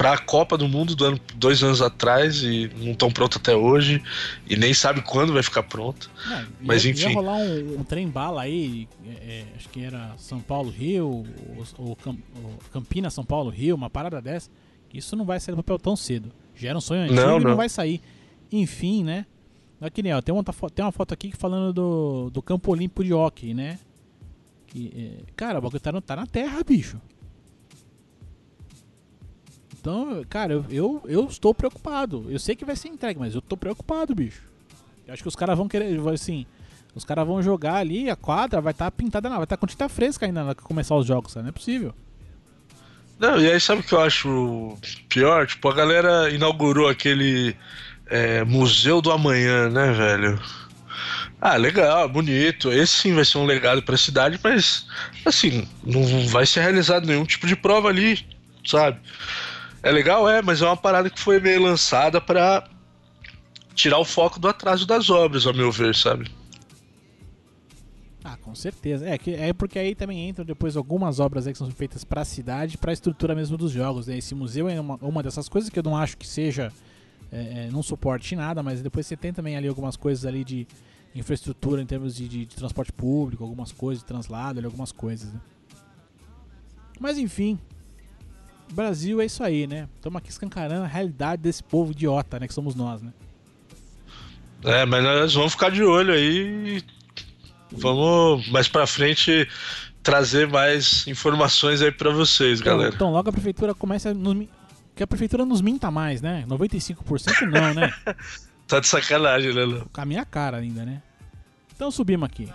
[0.00, 3.54] para a Copa do Mundo do ano dois anos atrás e não estão prontas até
[3.54, 4.02] hoje
[4.48, 6.06] e nem sabe quando vai ficar pronta.
[6.26, 7.08] Não, Mas, ia, enfim.
[7.08, 11.06] Ia rolar um, um trem bala aí, é, é, acho que era São Paulo Rio,
[11.06, 11.26] ou,
[11.76, 14.48] ou ou Campinas São Paulo Rio, uma parada dessa.
[14.90, 16.32] Isso não vai sair do papel tão cedo.
[16.56, 17.56] Já era um sonho antigo Não, e não não.
[17.58, 18.00] vai sair.
[18.50, 19.26] Enfim, né?
[19.82, 23.12] Aqui, né, ó, tem, uma, tem uma foto aqui falando do, do campo olímpico de
[23.12, 23.78] hockey, né?
[24.66, 26.98] Que, é, cara, o bagulho tá, tá na terra, bicho.
[29.80, 32.26] Então, cara, eu, eu, eu estou preocupado.
[32.28, 34.42] Eu sei que vai ser entregue, mas eu tô preocupado, bicho.
[35.06, 36.44] Eu acho que os caras vão querer, assim,
[36.94, 39.88] os caras vão jogar ali, a quadra vai estar pintada, não, vai estar com tinta
[39.88, 41.94] fresca ainda na começar os jogos, não é possível.
[43.18, 44.76] Não, e aí sabe o que eu acho
[45.08, 45.46] pior?
[45.46, 47.56] Tipo, a galera inaugurou aquele
[48.06, 50.40] é, Museu do Amanhã, né, velho?
[51.40, 52.70] Ah, legal, bonito.
[52.70, 54.86] Esse sim vai ser um legado pra cidade, mas
[55.24, 58.26] assim, não vai ser realizado nenhum tipo de prova ali,
[58.64, 58.98] sabe?
[59.82, 62.68] É legal, é, mas é uma parada que foi meio lançada pra
[63.74, 66.30] tirar o foco do atraso das obras, ao meu ver, sabe?
[68.22, 69.08] Ah, com certeza.
[69.08, 72.76] É, que, é porque aí também entram depois algumas obras que são feitas pra cidade,
[72.76, 74.06] pra estrutura mesmo dos jogos.
[74.06, 74.18] Né?
[74.18, 76.70] Esse museu é uma, uma dessas coisas que eu não acho que seja,
[77.32, 80.68] é, é, não suporte nada, mas depois você tem também ali algumas coisas ali de
[81.14, 85.32] infraestrutura em termos de, de- de transporte público, algumas coisas, de translado, ali, algumas coisas.
[85.32, 85.40] Né?
[87.00, 87.58] Mas enfim,
[88.72, 89.88] Brasil é isso aí, né?
[89.96, 92.46] Estamos aqui escancarando a realidade desse povo idiota, né?
[92.46, 93.12] Que somos nós, né?
[94.64, 96.78] É, mas nós vamos ficar de olho aí.
[96.78, 96.84] e
[97.72, 99.48] Vamos mais pra frente
[100.02, 102.94] trazer mais informações aí pra vocês, Então, galera.
[102.94, 104.46] então logo a prefeitura começa a nos,
[104.96, 106.44] que a prefeitura nos minta mais, né?
[106.48, 107.92] 95% não, né?
[108.66, 109.88] Tá de sacanagem, né, Léo?
[109.92, 111.02] Com a minha cara ainda, né?
[111.74, 112.48] Então subimos aqui.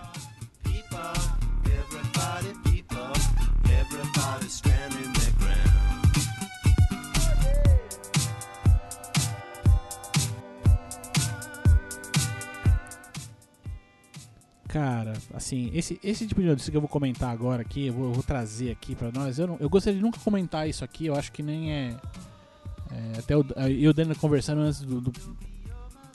[14.76, 18.06] Cara, assim, esse, esse tipo de notícia que eu vou comentar agora aqui, eu vou,
[18.08, 19.40] eu vou trazer aqui pra nós.
[19.40, 21.96] Eu, não- eu gostaria de nunca comentar isso aqui, eu acho que nem é,
[22.92, 25.00] É, até o, eu e o conversando antes do.
[25.00, 25.14] do-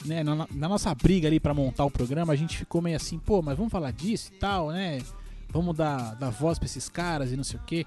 [0.05, 3.19] né, na, na nossa briga ali pra montar o programa, a gente ficou meio assim,
[3.19, 4.99] pô, mas vamos falar disso e tal, né?
[5.49, 7.87] Vamos dar, dar voz pra esses caras e não sei o quê.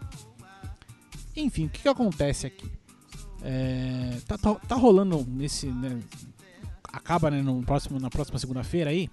[1.36, 2.72] Enfim, o que, que acontece aqui?
[3.44, 5.68] É, tá, tá, tá rolando nesse.
[5.68, 6.00] né,
[6.92, 9.08] acaba né, no próximo, na próxima segunda-feira aí.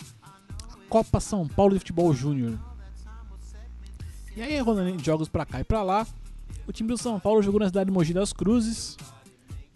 [0.91, 2.59] Copa São Paulo de Futebol Júnior.
[4.37, 6.07] E aí rolando jogos pra cá e pra lá.
[6.67, 8.97] O time do São Paulo jogou na cidade de Mogi das Cruzes.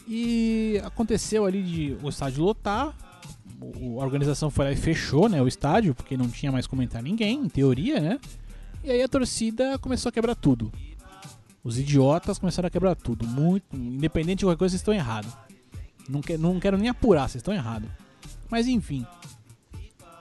[0.06, 2.94] E aconteceu ali de o estádio lotar.
[3.62, 7.00] A organização foi lá e fechou né, o estádio, porque não tinha mais como entrar
[7.00, 8.20] ninguém, em teoria, né?
[8.82, 10.70] E aí a torcida começou a quebrar tudo.
[11.62, 13.26] Os idiotas começaram a quebrar tudo.
[13.26, 13.64] Muito.
[13.74, 15.32] Independente de qualquer coisa, vocês estão errados.
[16.08, 17.88] Não, que- não quero nem apurar, vocês estão errados.
[18.50, 19.06] Mas enfim.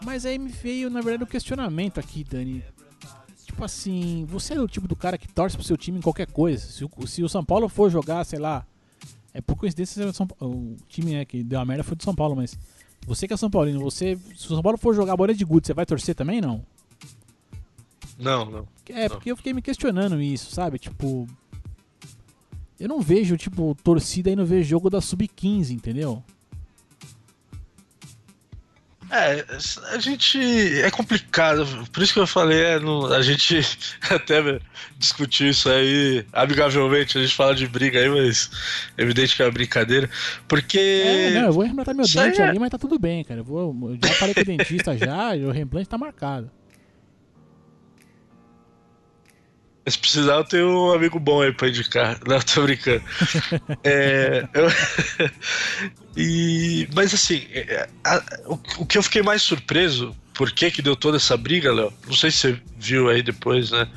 [0.04, 2.64] Mas aí me veio, na verdade, o questionamento aqui, Dani.
[3.46, 6.28] Tipo assim, você é o tipo do cara que torce pro seu time em qualquer
[6.28, 6.66] coisa.
[6.66, 8.66] Se o, se o São Paulo for jogar, sei lá.
[9.34, 12.04] É por coincidência o São Pa- o time né, que deu a merda foi do
[12.04, 12.58] São Paulo, mas.
[13.06, 14.18] Você que é São Paulino, você.
[14.36, 16.66] Se o São Paulo for jogar bola de gude, você vai torcer também não?
[18.18, 18.68] Não, não.
[18.90, 20.78] É, porque eu fiquei me questionando isso, sabe?
[20.80, 21.28] Tipo.
[22.80, 26.24] Eu não vejo, tipo, torcida aí no ver jogo da Sub-15, entendeu?
[29.16, 29.46] É,
[29.92, 30.40] a gente.
[30.82, 31.68] É complicado.
[31.92, 33.60] Por isso que eu falei, é, não- a gente
[34.10, 34.60] até
[34.98, 37.18] discutiu isso aí amigavelmente.
[37.18, 38.50] A gente fala de briga aí, mas
[38.98, 40.10] é evidente que é uma brincadeira.
[40.48, 40.80] Porque.
[40.80, 43.42] É, não, eu vou reimplantar meu dente é- ali, mas tá tudo bem, cara.
[43.42, 46.50] Eu, vou, eu já falei com o dentista já, o reimplante tá marcado.
[49.88, 52.18] Se precisar, eu tenho um amigo bom aí pra indicar.
[52.26, 53.04] Não, tô brincando.
[53.84, 54.68] É, eu-
[56.16, 60.82] e, mas assim, é, a- o, o que eu fiquei mais surpreso, por que que
[60.82, 61.94] deu toda essa briga, Léo?
[62.08, 63.88] Não sei se você viu aí depois, né?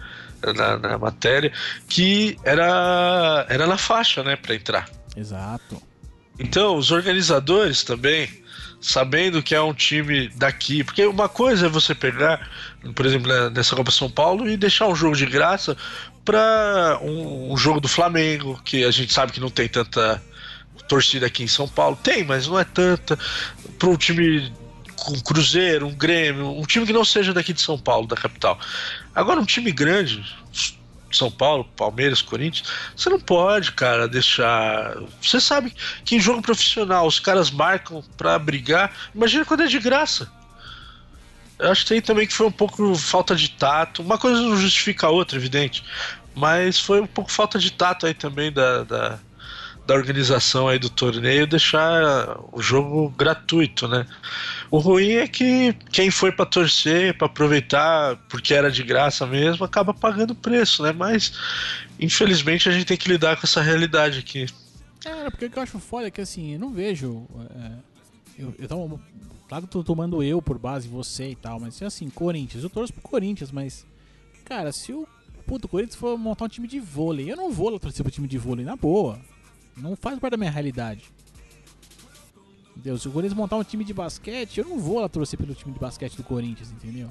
[0.54, 1.50] Na, na matéria,
[1.88, 4.88] que era, era na faixa, né, pra entrar.
[5.16, 5.82] Exato.
[6.38, 8.28] Então, os organizadores também,
[8.80, 12.48] sabendo que é um time daqui, porque uma coisa é você pegar,
[12.94, 15.76] por exemplo, né, nessa Copa São Paulo e deixar um jogo de graça
[16.24, 20.22] para um, um jogo do Flamengo, que a gente sabe que não tem tanta
[20.88, 21.98] torcida aqui em São Paulo.
[22.02, 23.18] Tem, mas não é tanta.
[23.78, 24.52] Para um time
[24.96, 28.58] com Cruzeiro, um Grêmio, um time que não seja daqui de São Paulo, da capital.
[29.14, 30.24] Agora, um time grande,
[31.10, 34.96] São Paulo, Palmeiras, Corinthians, você não pode, cara, deixar.
[35.22, 35.72] Você sabe
[36.04, 38.92] que em jogo profissional os caras marcam pra brigar.
[39.14, 40.30] Imagina quando é de graça.
[41.58, 44.02] Eu acho que aí também que foi um pouco falta de tato.
[44.02, 45.82] Uma coisa não justifica a outra, evidente.
[46.34, 49.18] Mas foi um pouco falta de tato aí também da, da,
[49.86, 54.06] da organização aí do torneio deixar o jogo gratuito, né?
[54.70, 59.64] O ruim é que quem foi pra torcer, pra aproveitar, porque era de graça mesmo,
[59.64, 60.92] acaba pagando preço, né?
[60.92, 61.32] Mas
[62.00, 64.46] infelizmente a gente tem que lidar com essa realidade aqui.
[65.04, 67.26] É, porque o que eu acho foda é que assim, eu não vejo.
[67.54, 67.72] é,
[68.38, 69.00] eu, eu tava.
[69.48, 72.92] Claro que tô tomando eu por base, você e tal, mas assim, Corinthians, eu torço
[72.92, 73.86] pro Corinthians, mas.
[74.44, 75.06] Cara, se o
[75.46, 78.26] puto Corinthians for montar um time de vôlei, eu não vou lá torcer pro time
[78.26, 79.20] de vôlei, na boa.
[79.76, 81.04] Não faz parte da minha realidade.
[82.76, 82.98] Entendeu?
[82.98, 85.72] Se o Corinthians montar um time de basquete, eu não vou lá torcer pelo time
[85.72, 87.08] de basquete do Corinthians, entendeu?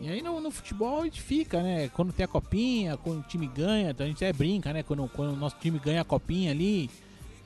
[0.00, 1.88] E aí no, no futebol a gente fica, né?
[1.88, 4.82] Quando tem a copinha, quando o time ganha, então a gente até brinca, né?
[4.82, 6.88] Quando, quando o nosso time ganha a copinha ali,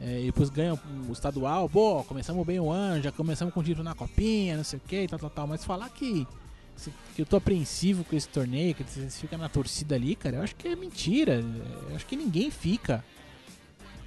[0.01, 0.75] é, e depois ganha
[1.09, 4.65] o estadual, pô, começamos bem o ano, já começamos com o título na copinha, não
[4.65, 5.47] sei o que, tal, tal, tal.
[5.47, 6.27] Mas falar que,
[7.15, 10.43] que eu tô apreensivo com esse torneio, que vocês ficam na torcida ali, cara, eu
[10.43, 11.43] acho que é mentira.
[11.89, 13.05] Eu acho que ninguém fica.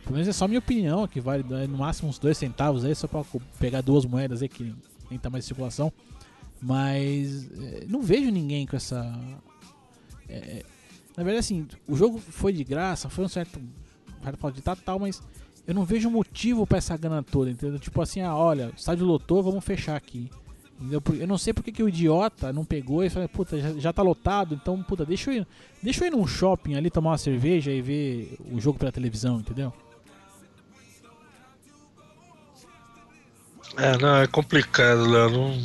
[0.05, 2.93] Pelo menos é só minha opinião, que vale né, no máximo uns dois centavos aí,
[2.95, 3.25] só pra
[3.59, 4.71] pegar duas moedas aí que
[5.09, 5.91] nem tá mais em circulação.
[6.61, 9.03] Mas é, não vejo ninguém com essa.
[10.29, 10.63] é,
[11.17, 13.59] na verdade, assim, o jogo foi de graça, foi um certo.
[14.23, 15.23] certo falta de e tal, mas
[15.65, 17.79] eu não vejo motivo pra essa grana toda, entendeu?
[17.79, 20.29] Tipo assim, ah, olha, o estádio lotou, vamos fechar aqui.
[21.19, 24.03] Eu não sei porque que o idiota não pegou e falou, puta, já, já tá
[24.03, 25.47] lotado, então, puta, deixa eu ir.
[25.81, 29.39] Deixa eu ir num shopping ali tomar uma cerveja e ver o jogo pela televisão,
[29.39, 29.73] entendeu?
[33.77, 35.29] É, não, é complicado, Léo.
[35.29, 35.61] Não...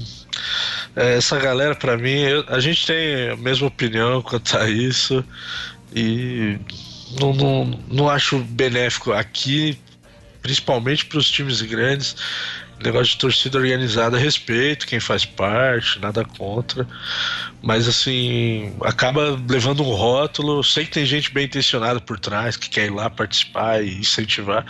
[0.97, 5.25] é, essa galera, pra mim, eu- a gente tem a mesma opinião quanto a isso
[5.95, 6.59] e
[7.21, 9.79] não, não, não acho benéfico aqui,
[10.43, 12.17] principalmente para os times grandes.
[12.83, 16.89] Negócio de torcida organizada, respeito quem faz parte, nada contra.
[17.63, 20.65] Mas assim, acaba levando um rótulo.
[20.65, 24.65] Sei que tem gente bem intencionada por trás que quer ir lá participar e incentivar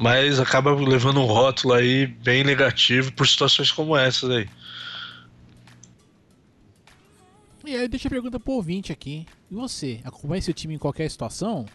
[0.00, 4.48] mas acaba levando um rótulo aí bem negativo por situações como essas aí.
[7.66, 9.26] E aí deixa a pergunta pro ouvinte aqui.
[9.50, 10.00] E você?
[10.02, 11.66] Acompanha seu time em qualquer situação?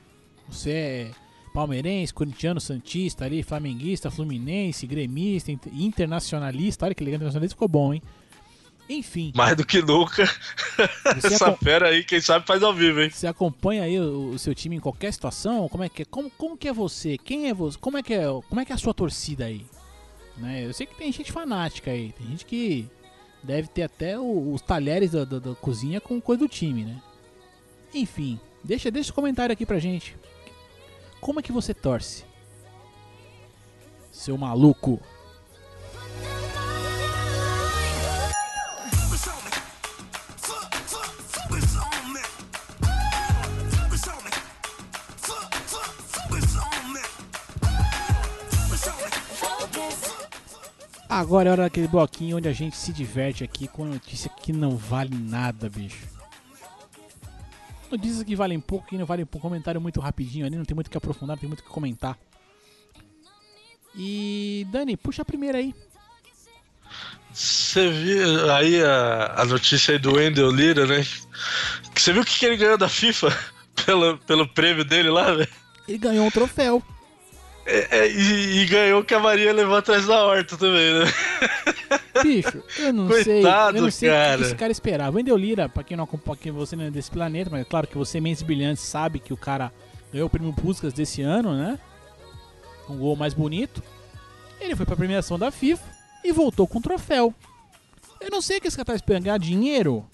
[0.49, 1.11] Você é
[1.53, 6.85] palmeirense, corintiano, santista ali, flamenguista, fluminense, gremista, inter- internacionalista.
[6.85, 8.01] Olha que legal, internacionalista ficou bom, hein?
[8.87, 10.23] Enfim, Mais do que nunca.
[11.17, 13.09] Essa acom- fera aí, quem sabe faz ao vivo, hein?
[13.09, 15.67] você acompanha aí o, o seu time em qualquer situação?
[15.67, 16.05] Como é que é?
[16.05, 17.17] Como, como que é você?
[17.17, 17.77] Quem é você?
[17.79, 19.65] Como é que é, como é que é a sua torcida aí?
[20.37, 20.65] Né?
[20.65, 22.87] Eu sei que tem gente fanática aí, tem gente que
[23.41, 27.01] deve ter até o- os talheres da, da- da cozinha com coisa do time, né?
[27.93, 30.15] Enfim, deixa, deixa o comentário aqui pra gente.
[31.19, 32.23] Como é que você torce?
[34.11, 35.01] Seu maluco.
[51.15, 54.75] Agora é hora daquele bloquinho onde a gente se diverte aqui com notícia que não
[54.75, 56.05] vale nada, bicho.
[57.89, 59.47] Notícias que valem pouco, que não valem pouco.
[59.47, 61.69] Comentário muito rapidinho ali, não tem muito o que aprofundar, não tem muito o que
[61.69, 62.19] comentar.
[63.95, 65.73] E Dani, puxa a primeira aí.
[67.31, 71.07] Você viu aí a, a notícia aí do Wendel Lira, né?
[71.95, 73.29] Você viu o que, que ele ganhou da FIFA
[73.85, 75.47] pelo, pelo prêmio dele lá, velho?
[75.87, 76.83] Ele ganhou um troféu.
[77.65, 81.05] É, é, e, e ganhou que a Maria levou atrás da horta também, né?
[82.21, 83.41] Bicho, eu não sei.
[83.41, 84.37] Coitado, Eu não sei o cara.
[84.37, 85.17] que esse cara esperava.
[85.17, 87.87] Wendel Lira, pra quem não acompanha, que você não é desse planeta, mas é claro
[87.87, 89.71] que você, Mentes Brilhantes, sabe que o cara
[90.13, 91.79] ganhou o prêmio Puskas desse ano, né?
[92.87, 93.81] Um gol mais bonito.
[94.61, 95.83] Ele foi pra premiação da FIFA
[96.23, 97.33] e voltou com um troféu.
[98.21, 100.05] Eu não sei o que esse cara tá esperando, ganhar dinheiro.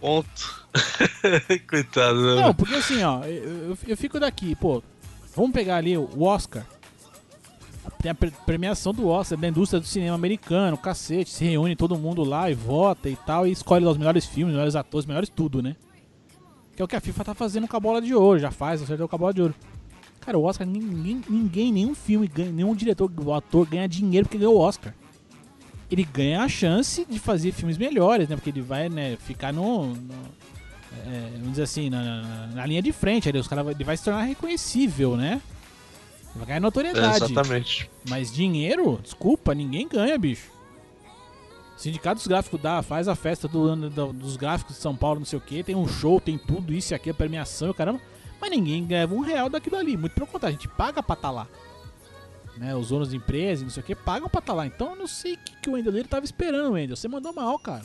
[0.00, 0.66] Ponto.
[1.68, 2.42] Coitado, né?
[2.42, 4.82] Não, porque assim, ó, eu- eu fico daqui, pô.
[5.36, 6.66] Vamos pegar ali o Oscar.
[8.02, 11.30] Tem a pre- premiação do Oscar da indústria do cinema americano, cacete.
[11.30, 13.46] Se reúne todo mundo lá e vota e tal.
[13.46, 15.76] E escolhe os melhores filmes, os melhores atores, os melhores tudo, né?
[16.74, 18.38] Que é o que a FIFA tá fazendo com a bola de ouro.
[18.38, 19.54] Já faz, acertou com a bola de ouro.
[20.20, 24.58] Cara, o Oscar, ninguém, ninguém nenhum filme, nenhum diretor, ator ganha dinheiro porque ganhou o
[24.60, 24.92] Oscar.
[25.90, 28.34] Ele ganha a chance de fazer filmes melhores, né?
[28.34, 29.86] Porque ele vai, né, ficar no.
[29.94, 30.14] no-
[31.06, 33.28] é, vamos dizer assim, na, na- na linha de frente.
[33.28, 35.40] Ali, os cara, vai- ele vai se tornar reconhecível, né?
[36.34, 37.24] Vai ganhar É, notoriedade.
[37.24, 37.90] exatamente.
[38.08, 40.50] Mas dinheiro, desculpa, ninguém ganha, bicho.
[41.76, 45.20] Sindicato dos Gráficos dá, faz a festa do ano do- dos gráficos de São Paulo,
[45.20, 48.00] não sei o que, tem um show, tem tudo isso e aquilo, premiação e caramba.
[48.40, 49.96] Mas ninguém ganha um real daquilo ali.
[49.96, 51.46] Muito pelo contrário, a gente paga pra estar lá.
[52.56, 54.66] Né, os donos de empresas, não sei o que, pagam pra estar lá.
[54.66, 56.96] Então eu não sei o que, que o Wendel dele tava esperando, Wendel.
[56.96, 57.82] Você mandou mal, cara.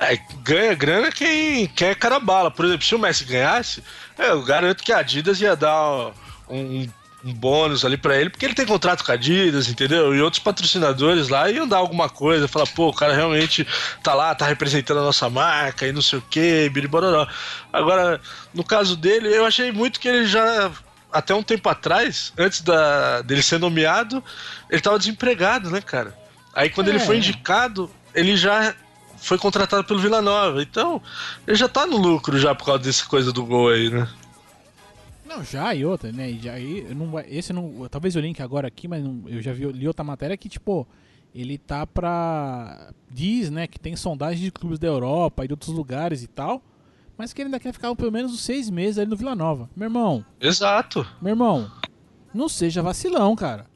[0.00, 2.50] É, ganha grana quem, quem é cara bala.
[2.50, 3.84] Por exemplo, se o Messi ganhasse,
[4.18, 6.12] é, eu garanto que a Adidas ia dar
[6.48, 6.88] um,
[7.22, 10.14] um bônus ali pra ele, porque ele tem contrato com a Adidas, entendeu?
[10.14, 13.66] E outros patrocinadores lá iam dar alguma coisa, falar, pô, o cara realmente
[14.02, 17.26] tá lá, tá representando a nossa marca e não sei o que, biribororó.
[17.70, 18.18] Agora,
[18.54, 20.70] no caso dele, eu achei muito que ele já.
[21.12, 24.24] Até um tempo atrás, antes da, dele ser nomeado,
[24.70, 26.16] ele tava desempregado, né, cara?
[26.54, 27.00] Aí quando ele É.
[27.00, 28.74] foi indicado, ele já
[29.20, 30.62] foi contratado pelo Vila Nova.
[30.62, 31.00] Então,
[31.46, 34.08] ele já tá no lucro já por causa dessa coisa do gol aí, né?
[35.26, 36.32] Não, já e outra, né?
[36.42, 37.86] Já, e não, esse não.
[37.88, 40.86] Talvez eu link agora aqui, mas não- eu já vi, li outra matéria que, tipo,
[41.32, 42.90] ele tá pra.
[43.08, 46.60] Diz, né, que tem sondagem de clubes da Europa e de outros lugares e tal.
[47.16, 49.68] Mas que ele ainda quer ficar pelo menos uns seis meses ali no Vila Nova.
[49.76, 51.06] Meu irmão, Exato.
[51.20, 51.70] meu irmão,
[52.34, 53.66] não seja vacilão, cara.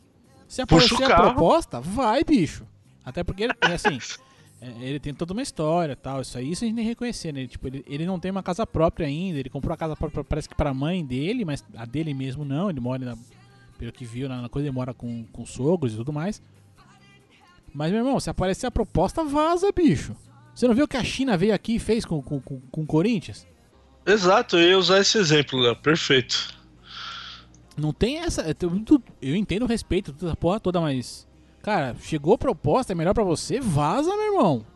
[0.49, 2.65] Se aparecer a proposta, vai, bicho.
[3.05, 3.99] Até porque assim,
[4.81, 6.21] ele tem toda uma história e tal.
[6.21, 7.47] Isso aí isso a gente que reconhecer, né?
[7.47, 9.39] Tipo, ele, ele não tem uma casa própria ainda.
[9.39, 12.71] Ele comprou a casa própria, parece que pra mãe dele, mas a dele mesmo não.
[12.71, 13.19] Ele mora, na,
[13.79, 16.43] pelo que viu na, na coisa, ele mora com, com sogros e tudo mais.
[17.73, 20.15] Mas, meu irmão, se aparecer a proposta, vaza, bicho.
[20.55, 22.83] Você não viu o que a China veio aqui e fez com, com, com, com
[22.83, 23.47] o Corinthians?
[24.07, 25.75] Exato, eu ia usar esse exemplo, Léo.
[25.77, 26.55] Perfeito.
[27.77, 28.45] Não tem essa.
[29.21, 31.27] Eu, entendo o respeito, toda porra toda, mas.
[31.65, 34.67] Cara, chegou proposta, é melhor pra você, vaza, meu irmão.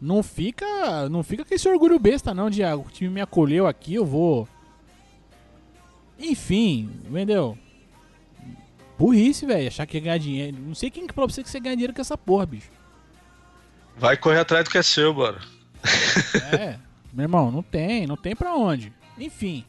[0.00, 1.10] Não fica.
[1.10, 4.04] Não fica com esse orgulho besta, não, de ah, o time me acolheu aqui, eu
[4.06, 4.48] vou.
[6.18, 7.58] Enfim, entendeu?
[8.98, 9.68] Burrice, velho.
[9.68, 10.56] Achar que ia ganhar dinheiro.
[10.58, 12.70] Não sei quem que falou pra você que você ganha dinheiro com essa porra, bicho.
[13.94, 15.38] Vai correr atrás do que é seu, bora.
[16.58, 16.78] É,
[17.12, 18.90] meu irmão, não tem, não tem pra onde.
[19.18, 19.66] Enfim.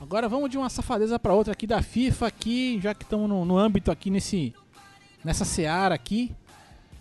[0.00, 3.44] Agora vamos de uma safadeza pra outra aqui da FIFA aqui, já que estamos no,
[3.44, 4.54] no âmbito aqui nesse
[5.28, 6.34] nessa seara aqui.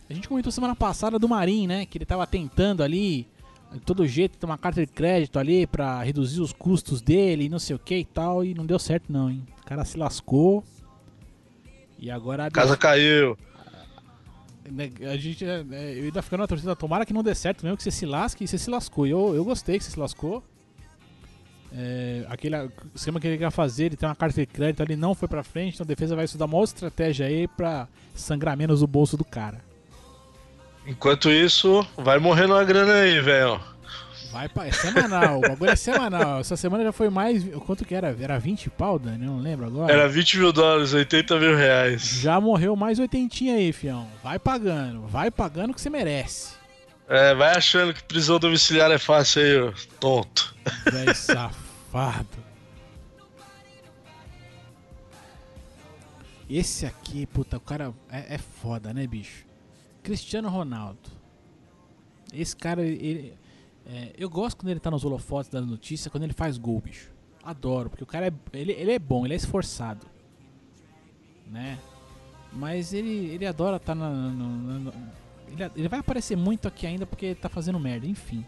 [0.09, 3.25] A gente comentou semana passada do Marim, né, que ele tava tentando ali
[3.71, 7.49] de todo jeito ter uma carta de crédito ali pra reduzir os custos dele, e
[7.49, 9.45] não sei o que e tal, e não deu certo não, hein.
[9.61, 10.63] O cara se lascou.
[11.99, 13.38] E agora a Casa caiu.
[14.69, 17.63] né, A gente, é, é, eu ainda ficando na torcida, tomara que não dê certo
[17.63, 19.07] mesmo, que você se lasque e você se lascou.
[19.07, 20.43] Eu, eu gostei que você se lascou.
[21.80, 22.55] É, aquele
[22.95, 25.43] esquema que ele quer fazer, ele tem uma carta de crédito, ele não foi pra
[25.43, 29.15] frente, então a defesa vai estudar uma outra estratégia aí pra sangrar menos o bolso
[29.15, 29.61] do cara.
[30.88, 33.59] Enquanto isso, vai morrendo uma grana aí, velho.
[34.32, 34.67] Vai pra.
[34.67, 36.39] É semanal, o bagulho é semanal.
[36.39, 37.43] Essa semana já foi mais.
[37.65, 38.15] Quanto que era?
[38.19, 39.25] Era 20 pau, Dani?
[39.25, 39.91] Eu não lembro agora.
[39.91, 42.19] Era 20 mil dólares, 80 mil reais.
[42.21, 44.07] Já morreu mais oitentinha aí, fião.
[44.23, 46.55] Vai pagando, vai pagando que você merece.
[47.07, 50.55] É, vai achando que prisão domiciliar é fácil aí, ô, tonto.
[50.91, 51.66] Véi safado.
[56.50, 59.45] Esse aqui, puta, o cara é, é foda, né, bicho?
[60.02, 61.10] Cristiano Ronaldo.
[62.34, 63.34] Esse cara, ele.
[63.86, 67.12] é, eu gosto quando ele tá nos holofotes das notícias, quando ele faz gol, bicho.
[67.43, 68.32] Adoro, porque o cara é.
[68.54, 70.06] Ele, ele é bom, ele é esforçado.
[71.48, 71.78] Né?
[72.54, 74.10] Mas ele, ele adora estar na.
[74.10, 74.93] no- no- no-
[75.50, 78.45] ele, ele vai aparecer muito aqui ainda porque tá fazendo merda, enfim.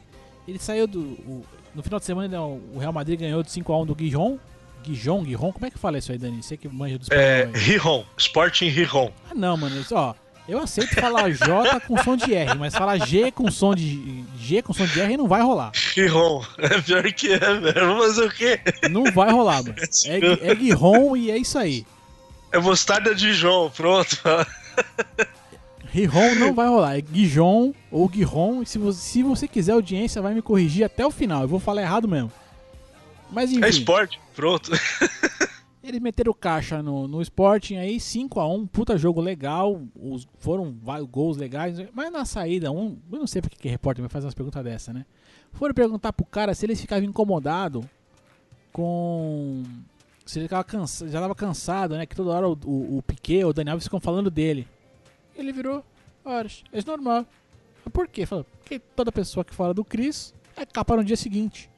[0.48, 1.02] Ele saiu do.
[1.02, 1.46] o-
[1.76, 2.38] no final de semana ele-
[2.74, 4.38] o Real Madrid ganhou de 5x1 do Guijon.
[4.84, 6.42] Guijon, Guijon, como é que fala isso aí, Dani?
[6.42, 7.52] Você que manja do É, aí.
[7.54, 9.12] Rijon, Sporting Rijon.
[9.30, 10.14] Ah não, mano, isso, ó.
[10.48, 14.24] Eu aceito falar J com som de R, mas falar G com som de.
[14.40, 15.72] G com som de R não vai rolar.
[15.96, 16.42] Rijon.
[16.58, 17.88] É pior que é, velho.
[17.88, 18.60] Vamos fazer o quê?
[18.90, 19.76] Não vai rolar, mano.
[20.06, 21.86] É, é Guijon e é isso aí.
[22.52, 24.18] É mostarda de João, pronto.
[25.92, 26.98] Rijon não vai rolar.
[26.98, 28.62] É Guijon ou Guijon.
[28.62, 31.42] E se você, se você quiser audiência, vai me corrigir até o final.
[31.42, 32.32] Eu vou falar errado mesmo.
[33.32, 33.64] Mas enfim.
[33.64, 34.72] É esporte, pronto.
[35.82, 41.36] Eles meteram caixa no, no Sporting aí, 5x1, puta jogo legal, os, foram vários gols
[41.36, 44.64] legais, mas na saída, um, eu não sei porque que repórter vai fazer umas perguntas
[44.64, 45.06] dessa, né?
[45.54, 47.84] Foram perguntar pro cara se ele ficava incomodado
[48.72, 49.64] com.
[50.26, 52.06] Se ele ficava cansa, já tava cansado, né?
[52.06, 54.68] Que toda hora o, o, o Piquet, o Daniel ficam falando dele.
[55.40, 55.86] Ele virou,
[56.26, 57.26] horas, é normal.
[57.86, 58.26] Mas por quê?
[58.26, 61.70] Falou, porque toda pessoa que fala do Chris é capa no dia seguinte.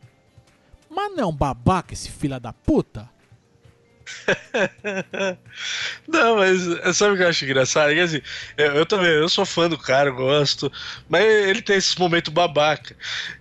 [0.90, 3.08] Mas não é um babaca esse filho da puta?
[6.08, 7.92] Não, mas é, sabe o que eu acho engraçado?
[7.92, 8.22] É que, assim,
[8.58, 10.72] eu, eu também, eu sou fã do cara, gosto,
[11.08, 12.96] mas ele tem esses momentos babaca.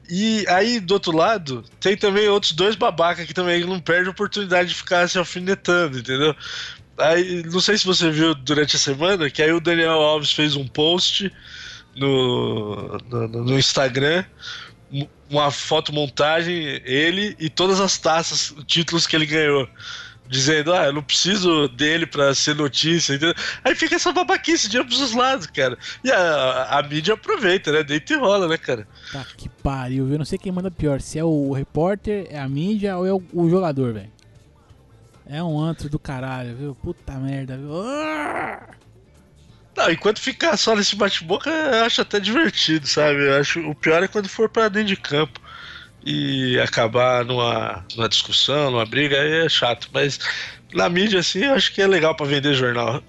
[0.09, 4.11] E aí, do outro lado, tem também outros dois babaca que também não perdem a
[4.11, 6.37] oportunidade de ficar se alfinetando, entendeu?
[7.01, 10.57] Aí, não sei se você viu durante a semana, que aí o Daniel Alves fez
[10.57, 11.33] um post
[11.97, 14.25] no, no, no Instagram,
[14.93, 19.69] um- uma fotomontagem, ele e todas as taças, títulos que ele ganhou
[20.29, 23.35] dizendo, ah, eu não preciso dele pra ser notícia, entendeu?
[23.65, 25.77] Aí fica essa babaquice de ambos os lados, cara.
[26.05, 27.83] E a, a mídia aproveita, né?
[27.83, 28.87] Deita e rola, né, cara?
[29.11, 30.19] Tá que pariu, viu?
[30.19, 33.21] Não sei quem manda pior, se é o repórter, é a mídia ou é o,
[33.33, 34.13] o jogador, velho.
[35.33, 36.75] É um antro do caralho, viu?
[36.75, 37.71] Puta merda, viu?
[39.77, 43.29] Não, enquanto ficar só nesse bate-boca, eu acho até divertido, sabe?
[43.29, 45.41] Eu acho o pior é quando for pra dentro de campo
[46.05, 49.89] e acabar numa, numa discussão, numa briga, aí é chato.
[49.93, 50.19] Mas
[50.75, 53.01] na mídia, assim, eu acho que é legal pra vender jornal.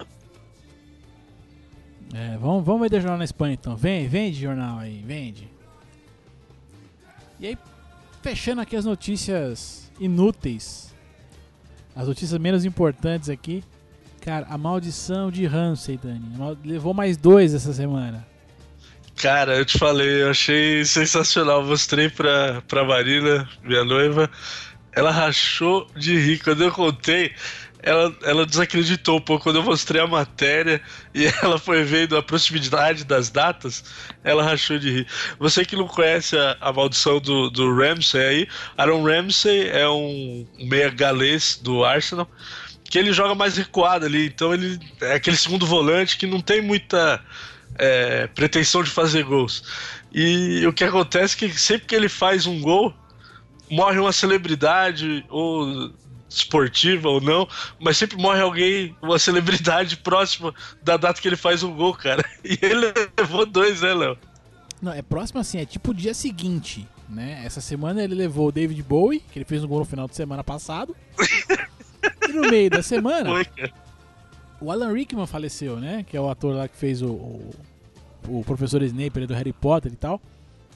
[2.14, 3.76] É, vamos, vamos vender jornal na Espanha então.
[3.76, 5.50] Vem, vende jornal aí, vende.
[7.40, 7.58] E aí,
[8.22, 10.91] fechando aqui as notícias inúteis.
[11.96, 13.64] As notícias menos importantes aqui.
[14.22, 16.58] Cara, a maldição de Ramsey, Dani.
[16.64, 18.26] Levou mais dois essa semana.
[19.16, 21.64] Cara, eu te falei, eu achei sensacional.
[21.64, 24.30] Mostrei pra, pra Marina, minha noiva.
[24.94, 26.40] Ela rachou de rir.
[26.40, 27.34] Quando eu contei,
[27.84, 29.44] ela, ela desacreditou um pouco.
[29.44, 30.82] Quando eu mostrei a matéria
[31.14, 33.84] e ela foi vendo a proximidade das datas,
[34.24, 35.08] ela rachou de rir.
[35.40, 40.46] Você que não conhece a, a maldição do, do Ramsey aí, Aaron Ramsey é um
[40.60, 42.30] meia galês do Arsenal
[42.84, 46.62] que ele joga mais recuado ali, então ele é aquele segundo volante que não tem
[46.62, 47.24] muita
[47.80, 49.64] é, pretensão de fazer gols.
[50.14, 52.94] E o que acontece é que sempre que ele faz um gol,
[53.70, 55.90] morre uma celebridade, ou
[56.36, 57.48] esportiva ou não,
[57.80, 62.24] mas sempre morre alguém, uma celebridade próxima da data que ele faz um gol, cara.
[62.44, 64.18] E ele levou dois, né, Léo?
[64.82, 67.42] Não, é próximo assim, é tipo o dia seguinte, né?
[67.46, 70.16] Essa semana ele levou o David Bowie, que ele fez um gol no final de
[70.16, 70.96] semana passado.
[72.28, 73.46] e no meio da semana, Foi,
[74.60, 76.04] o Alan Rickman faleceu, né?
[76.10, 77.52] Que é o ator lá que fez o, o,
[78.28, 80.20] o professor Snape ali do Harry Potter e tal.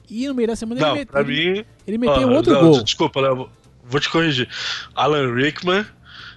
[0.08, 1.64] E no meio da semana Não, ele, met- mim.
[1.86, 2.82] ele meteu Ó, outro não, gol.
[2.84, 3.50] Desculpa, Léo,
[3.88, 4.48] vou te corrigir.
[4.94, 5.84] Alan Rickman,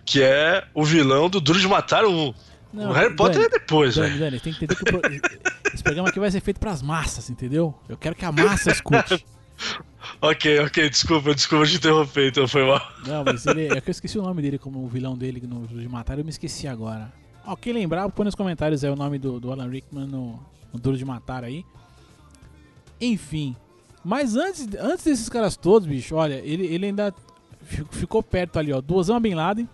[0.06, 2.34] que é o vilão do Duro de Matar um.
[2.72, 4.20] Não, o Harry Potter Dani, é depois, Dani, velho.
[4.20, 5.12] Dani, tem que entender que o pro-
[5.74, 7.74] esse programa aqui vai ser feito pras massas, entendeu?
[7.90, 9.26] Eu quero que a massa escute.
[10.22, 12.82] Ok, ok, desculpa, desculpa te interromper, então foi mal.
[13.06, 13.66] Não, mas ele.
[13.68, 16.24] É que eu esqueci o nome dele como o vilão dele no de matar, eu
[16.24, 17.12] me esqueci agora.
[17.46, 20.40] Ó, quem lembrar, põe nos comentários aí o nome do, do Alan Rickman no,
[20.74, 21.66] no Duro de Matar aí.
[23.02, 23.56] Enfim.
[24.04, 27.14] Mas antes, antes desses caras todos, bicho, olha, ele, ele ainda
[27.92, 29.70] ficou perto ali, ó, do Osama Bin Laden,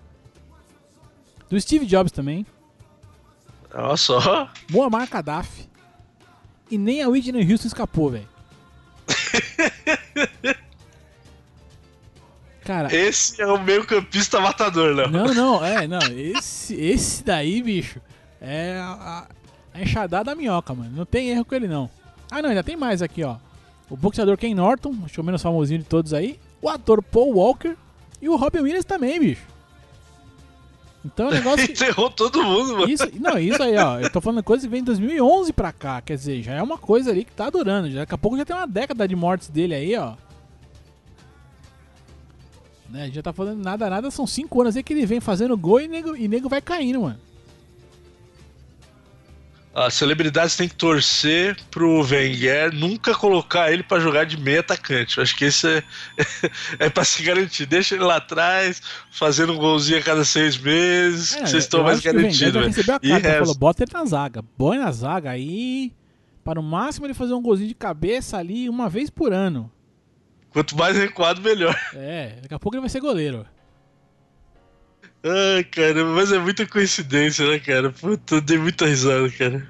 [1.49, 2.45] do Steve Jobs também,
[3.73, 4.49] Olha só.
[4.71, 5.67] Muammar Gaddafi
[6.71, 8.27] e nem a Whitney Houston escapou, velho.
[12.63, 15.09] Cara, Esse é o meio campista matador, Léo.
[15.11, 18.01] não, não, é, não, esse, esse daí, bicho,
[18.41, 19.27] é a,
[19.73, 20.89] a enxadada da minhoca, mano.
[20.95, 21.87] Não tem erro com ele, não.
[22.31, 23.35] Ah, não, ainda tem mais aqui, ó.
[23.87, 26.39] O boxeador Ken Norton, acho que é o menos famosinho de todos aí.
[26.59, 27.75] O ator Paul Walker
[28.25, 29.45] e o Robin Williams também, bicho.
[31.05, 31.73] Então é um negócio que...
[31.73, 32.89] Enterrou todo mundo, mano.
[32.89, 33.99] Isso, não, isso aí, ó.
[33.99, 36.01] Eu tô falando coisa que vem de 2011 pra cá.
[36.01, 37.91] Quer dizer, já é uma coisa ali que tá durando.
[37.91, 40.15] Já, daqui a pouco já tem uma década de mortes dele aí, ó.
[42.89, 44.09] Né, já tá falando nada, nada.
[44.09, 47.01] São cinco anos aí que ele vem fazendo gol e nego, e nego vai caindo,
[47.01, 47.19] mano.
[49.75, 55.17] As celebridades têm que torcer pro Wenger nunca colocar ele pra jogar de meia atacante.
[55.17, 55.83] Eu acho que esse é,
[56.79, 57.65] é pra se garantir.
[57.65, 61.83] Deixa ele lá atrás, fazendo um golzinho a cada seis meses, que É, vocês estão
[61.83, 62.77] mais o garantidos.
[62.77, 64.41] E carta, falou, bota ele na zaga.
[64.57, 65.91] Põe na zaga aí,
[66.41, 69.69] para no máximo ele fazer um golzinho de cabeça ali uma vez por ano.
[70.51, 71.77] Quanto mais recuado, melhor.
[71.93, 73.45] É, daqui a pouco ele vai ser goleiro.
[75.27, 77.91] Ai, cara, mas é muita coincidência, né, cara?
[77.91, 79.67] Puta, eu dei muita risada, cara.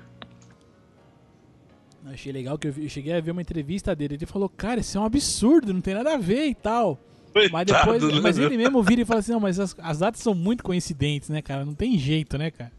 [2.07, 4.15] Achei legal que eu, cheguei a ver uma entrevista dele.
[4.15, 6.99] Ele falou, cara, isso é um absurdo, não tem nada a ver e tal.
[7.33, 9.99] Mas Coitado, depois, né, mas ele mesmo vira e fala assim, não, mas as, as
[9.99, 11.65] datas são muito coincidentes, né, cara?
[11.65, 12.71] Não tem jeito, né, cara?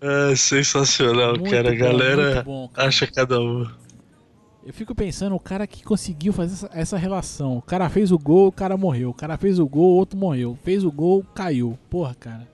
[0.00, 1.70] É sensacional, Muito cara.
[1.70, 2.88] A galera bom, cara.
[2.88, 3.66] acha cada um.
[4.66, 7.58] Eu fico pensando, o cara que conseguiu fazer essa, essa relação.
[7.58, 9.10] O cara fez o gol, o cara morreu.
[9.10, 10.58] O cara fez o gol, o outro morreu.
[10.62, 11.78] Fez o gol, caiu.
[11.90, 12.48] Porra, cara.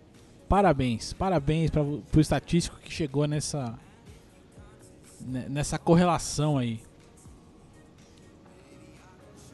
[0.48, 1.12] Parabéns.
[1.12, 3.78] Parabéns pra, pro estatístico que chegou nessa.
[5.20, 6.80] ne- Nessa correlação aí.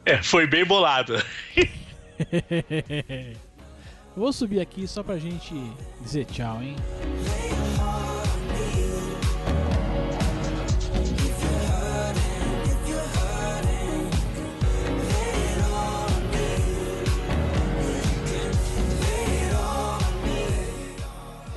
[0.03, 1.23] É, foi bem bolada.
[4.15, 5.53] Eu vou subir aqui só pra gente
[6.01, 6.75] dizer tchau, hein?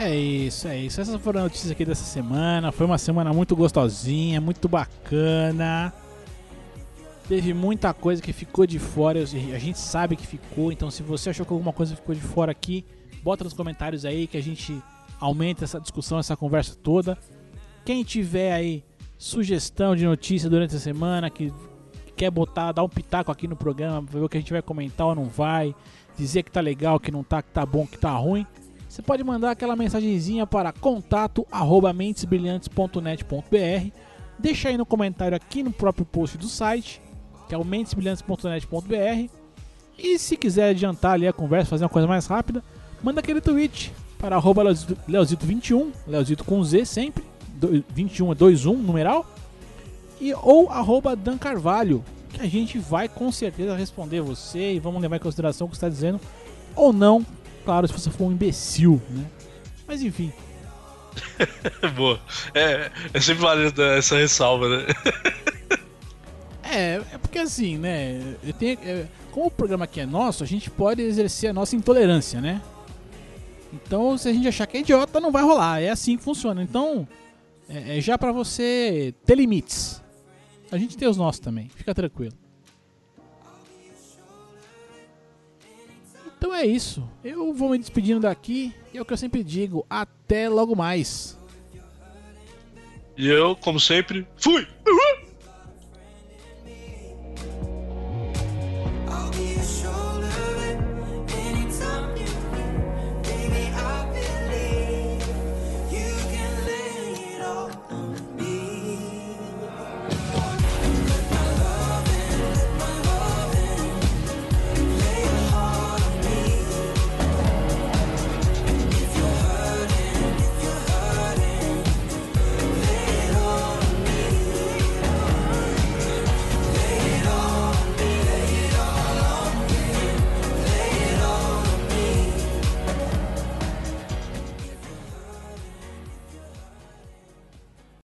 [0.02, 0.98] É isso, é isso.
[0.98, 2.72] Essas foram as notícias aqui dessa semana.
[2.72, 5.92] Foi uma semana muito gostosinha, muito bacana.
[7.28, 11.30] Teve muita coisa que ficou de fora, a gente sabe que ficou, então se você
[11.30, 12.84] achou que alguma coisa ficou de fora aqui,
[13.22, 14.82] bota nos comentários aí que a gente
[15.20, 17.18] aumenta essa discussão, essa conversa toda.
[17.84, 18.82] Quem tiver aí
[19.18, 21.52] sugestão de notícia durante a semana, que
[22.16, 25.08] quer botar, dar um pitaco aqui no programa, ver o que a gente vai comentar
[25.08, 25.74] ou não vai,
[26.16, 28.46] dizer que tá legal, que não tá, que tá bom, que tá ruim,
[28.90, 33.90] você pode mandar aquela mensagenzinha para contato arroba mentesbrilhantes.net.br
[34.38, 37.00] Deixa aí no comentário aqui no próprio post do site,
[37.46, 39.30] que é o mentesbrilhantes.net.br.
[39.98, 42.64] E se quiser adiantar ali a conversa, fazer uma coisa mais rápida,
[43.02, 47.22] manda aquele tweet para arroba Leozito- Leozito21, Leozito com Z sempre,
[47.54, 49.26] do- 21 é 21 numeral,
[50.18, 55.02] e ou arroba Dan Carvalho, que a gente vai com certeza responder você e vamos
[55.02, 56.18] levar em consideração o que está dizendo,
[56.74, 57.26] ou não,
[57.64, 59.24] claro, se você for um imbecil, né?
[59.86, 60.32] Mas enfim,
[61.96, 62.20] Boa.
[62.54, 64.86] É, é sempre válido essa ressalva, né?
[66.62, 68.36] É, é porque assim, né?
[68.44, 71.74] Eu tenho, é, como o programa aqui é nosso, a gente pode exercer a nossa
[71.76, 72.62] intolerância, né?
[73.72, 75.80] Então, se a gente achar que é idiota, não vai rolar.
[75.80, 76.62] É assim que funciona.
[76.62, 77.06] Então,
[77.68, 80.02] é, é já pra você ter limites.
[80.72, 81.68] A gente tem os nossos também.
[81.74, 82.34] Fica tranquilo.
[86.40, 87.06] Então é isso.
[87.22, 88.74] Eu vou me despedindo daqui.
[88.94, 89.84] E é o que eu sempre digo.
[89.90, 91.38] Até logo mais.
[93.14, 94.66] E eu, como sempre, fui!
[94.86, 95.29] Uhul!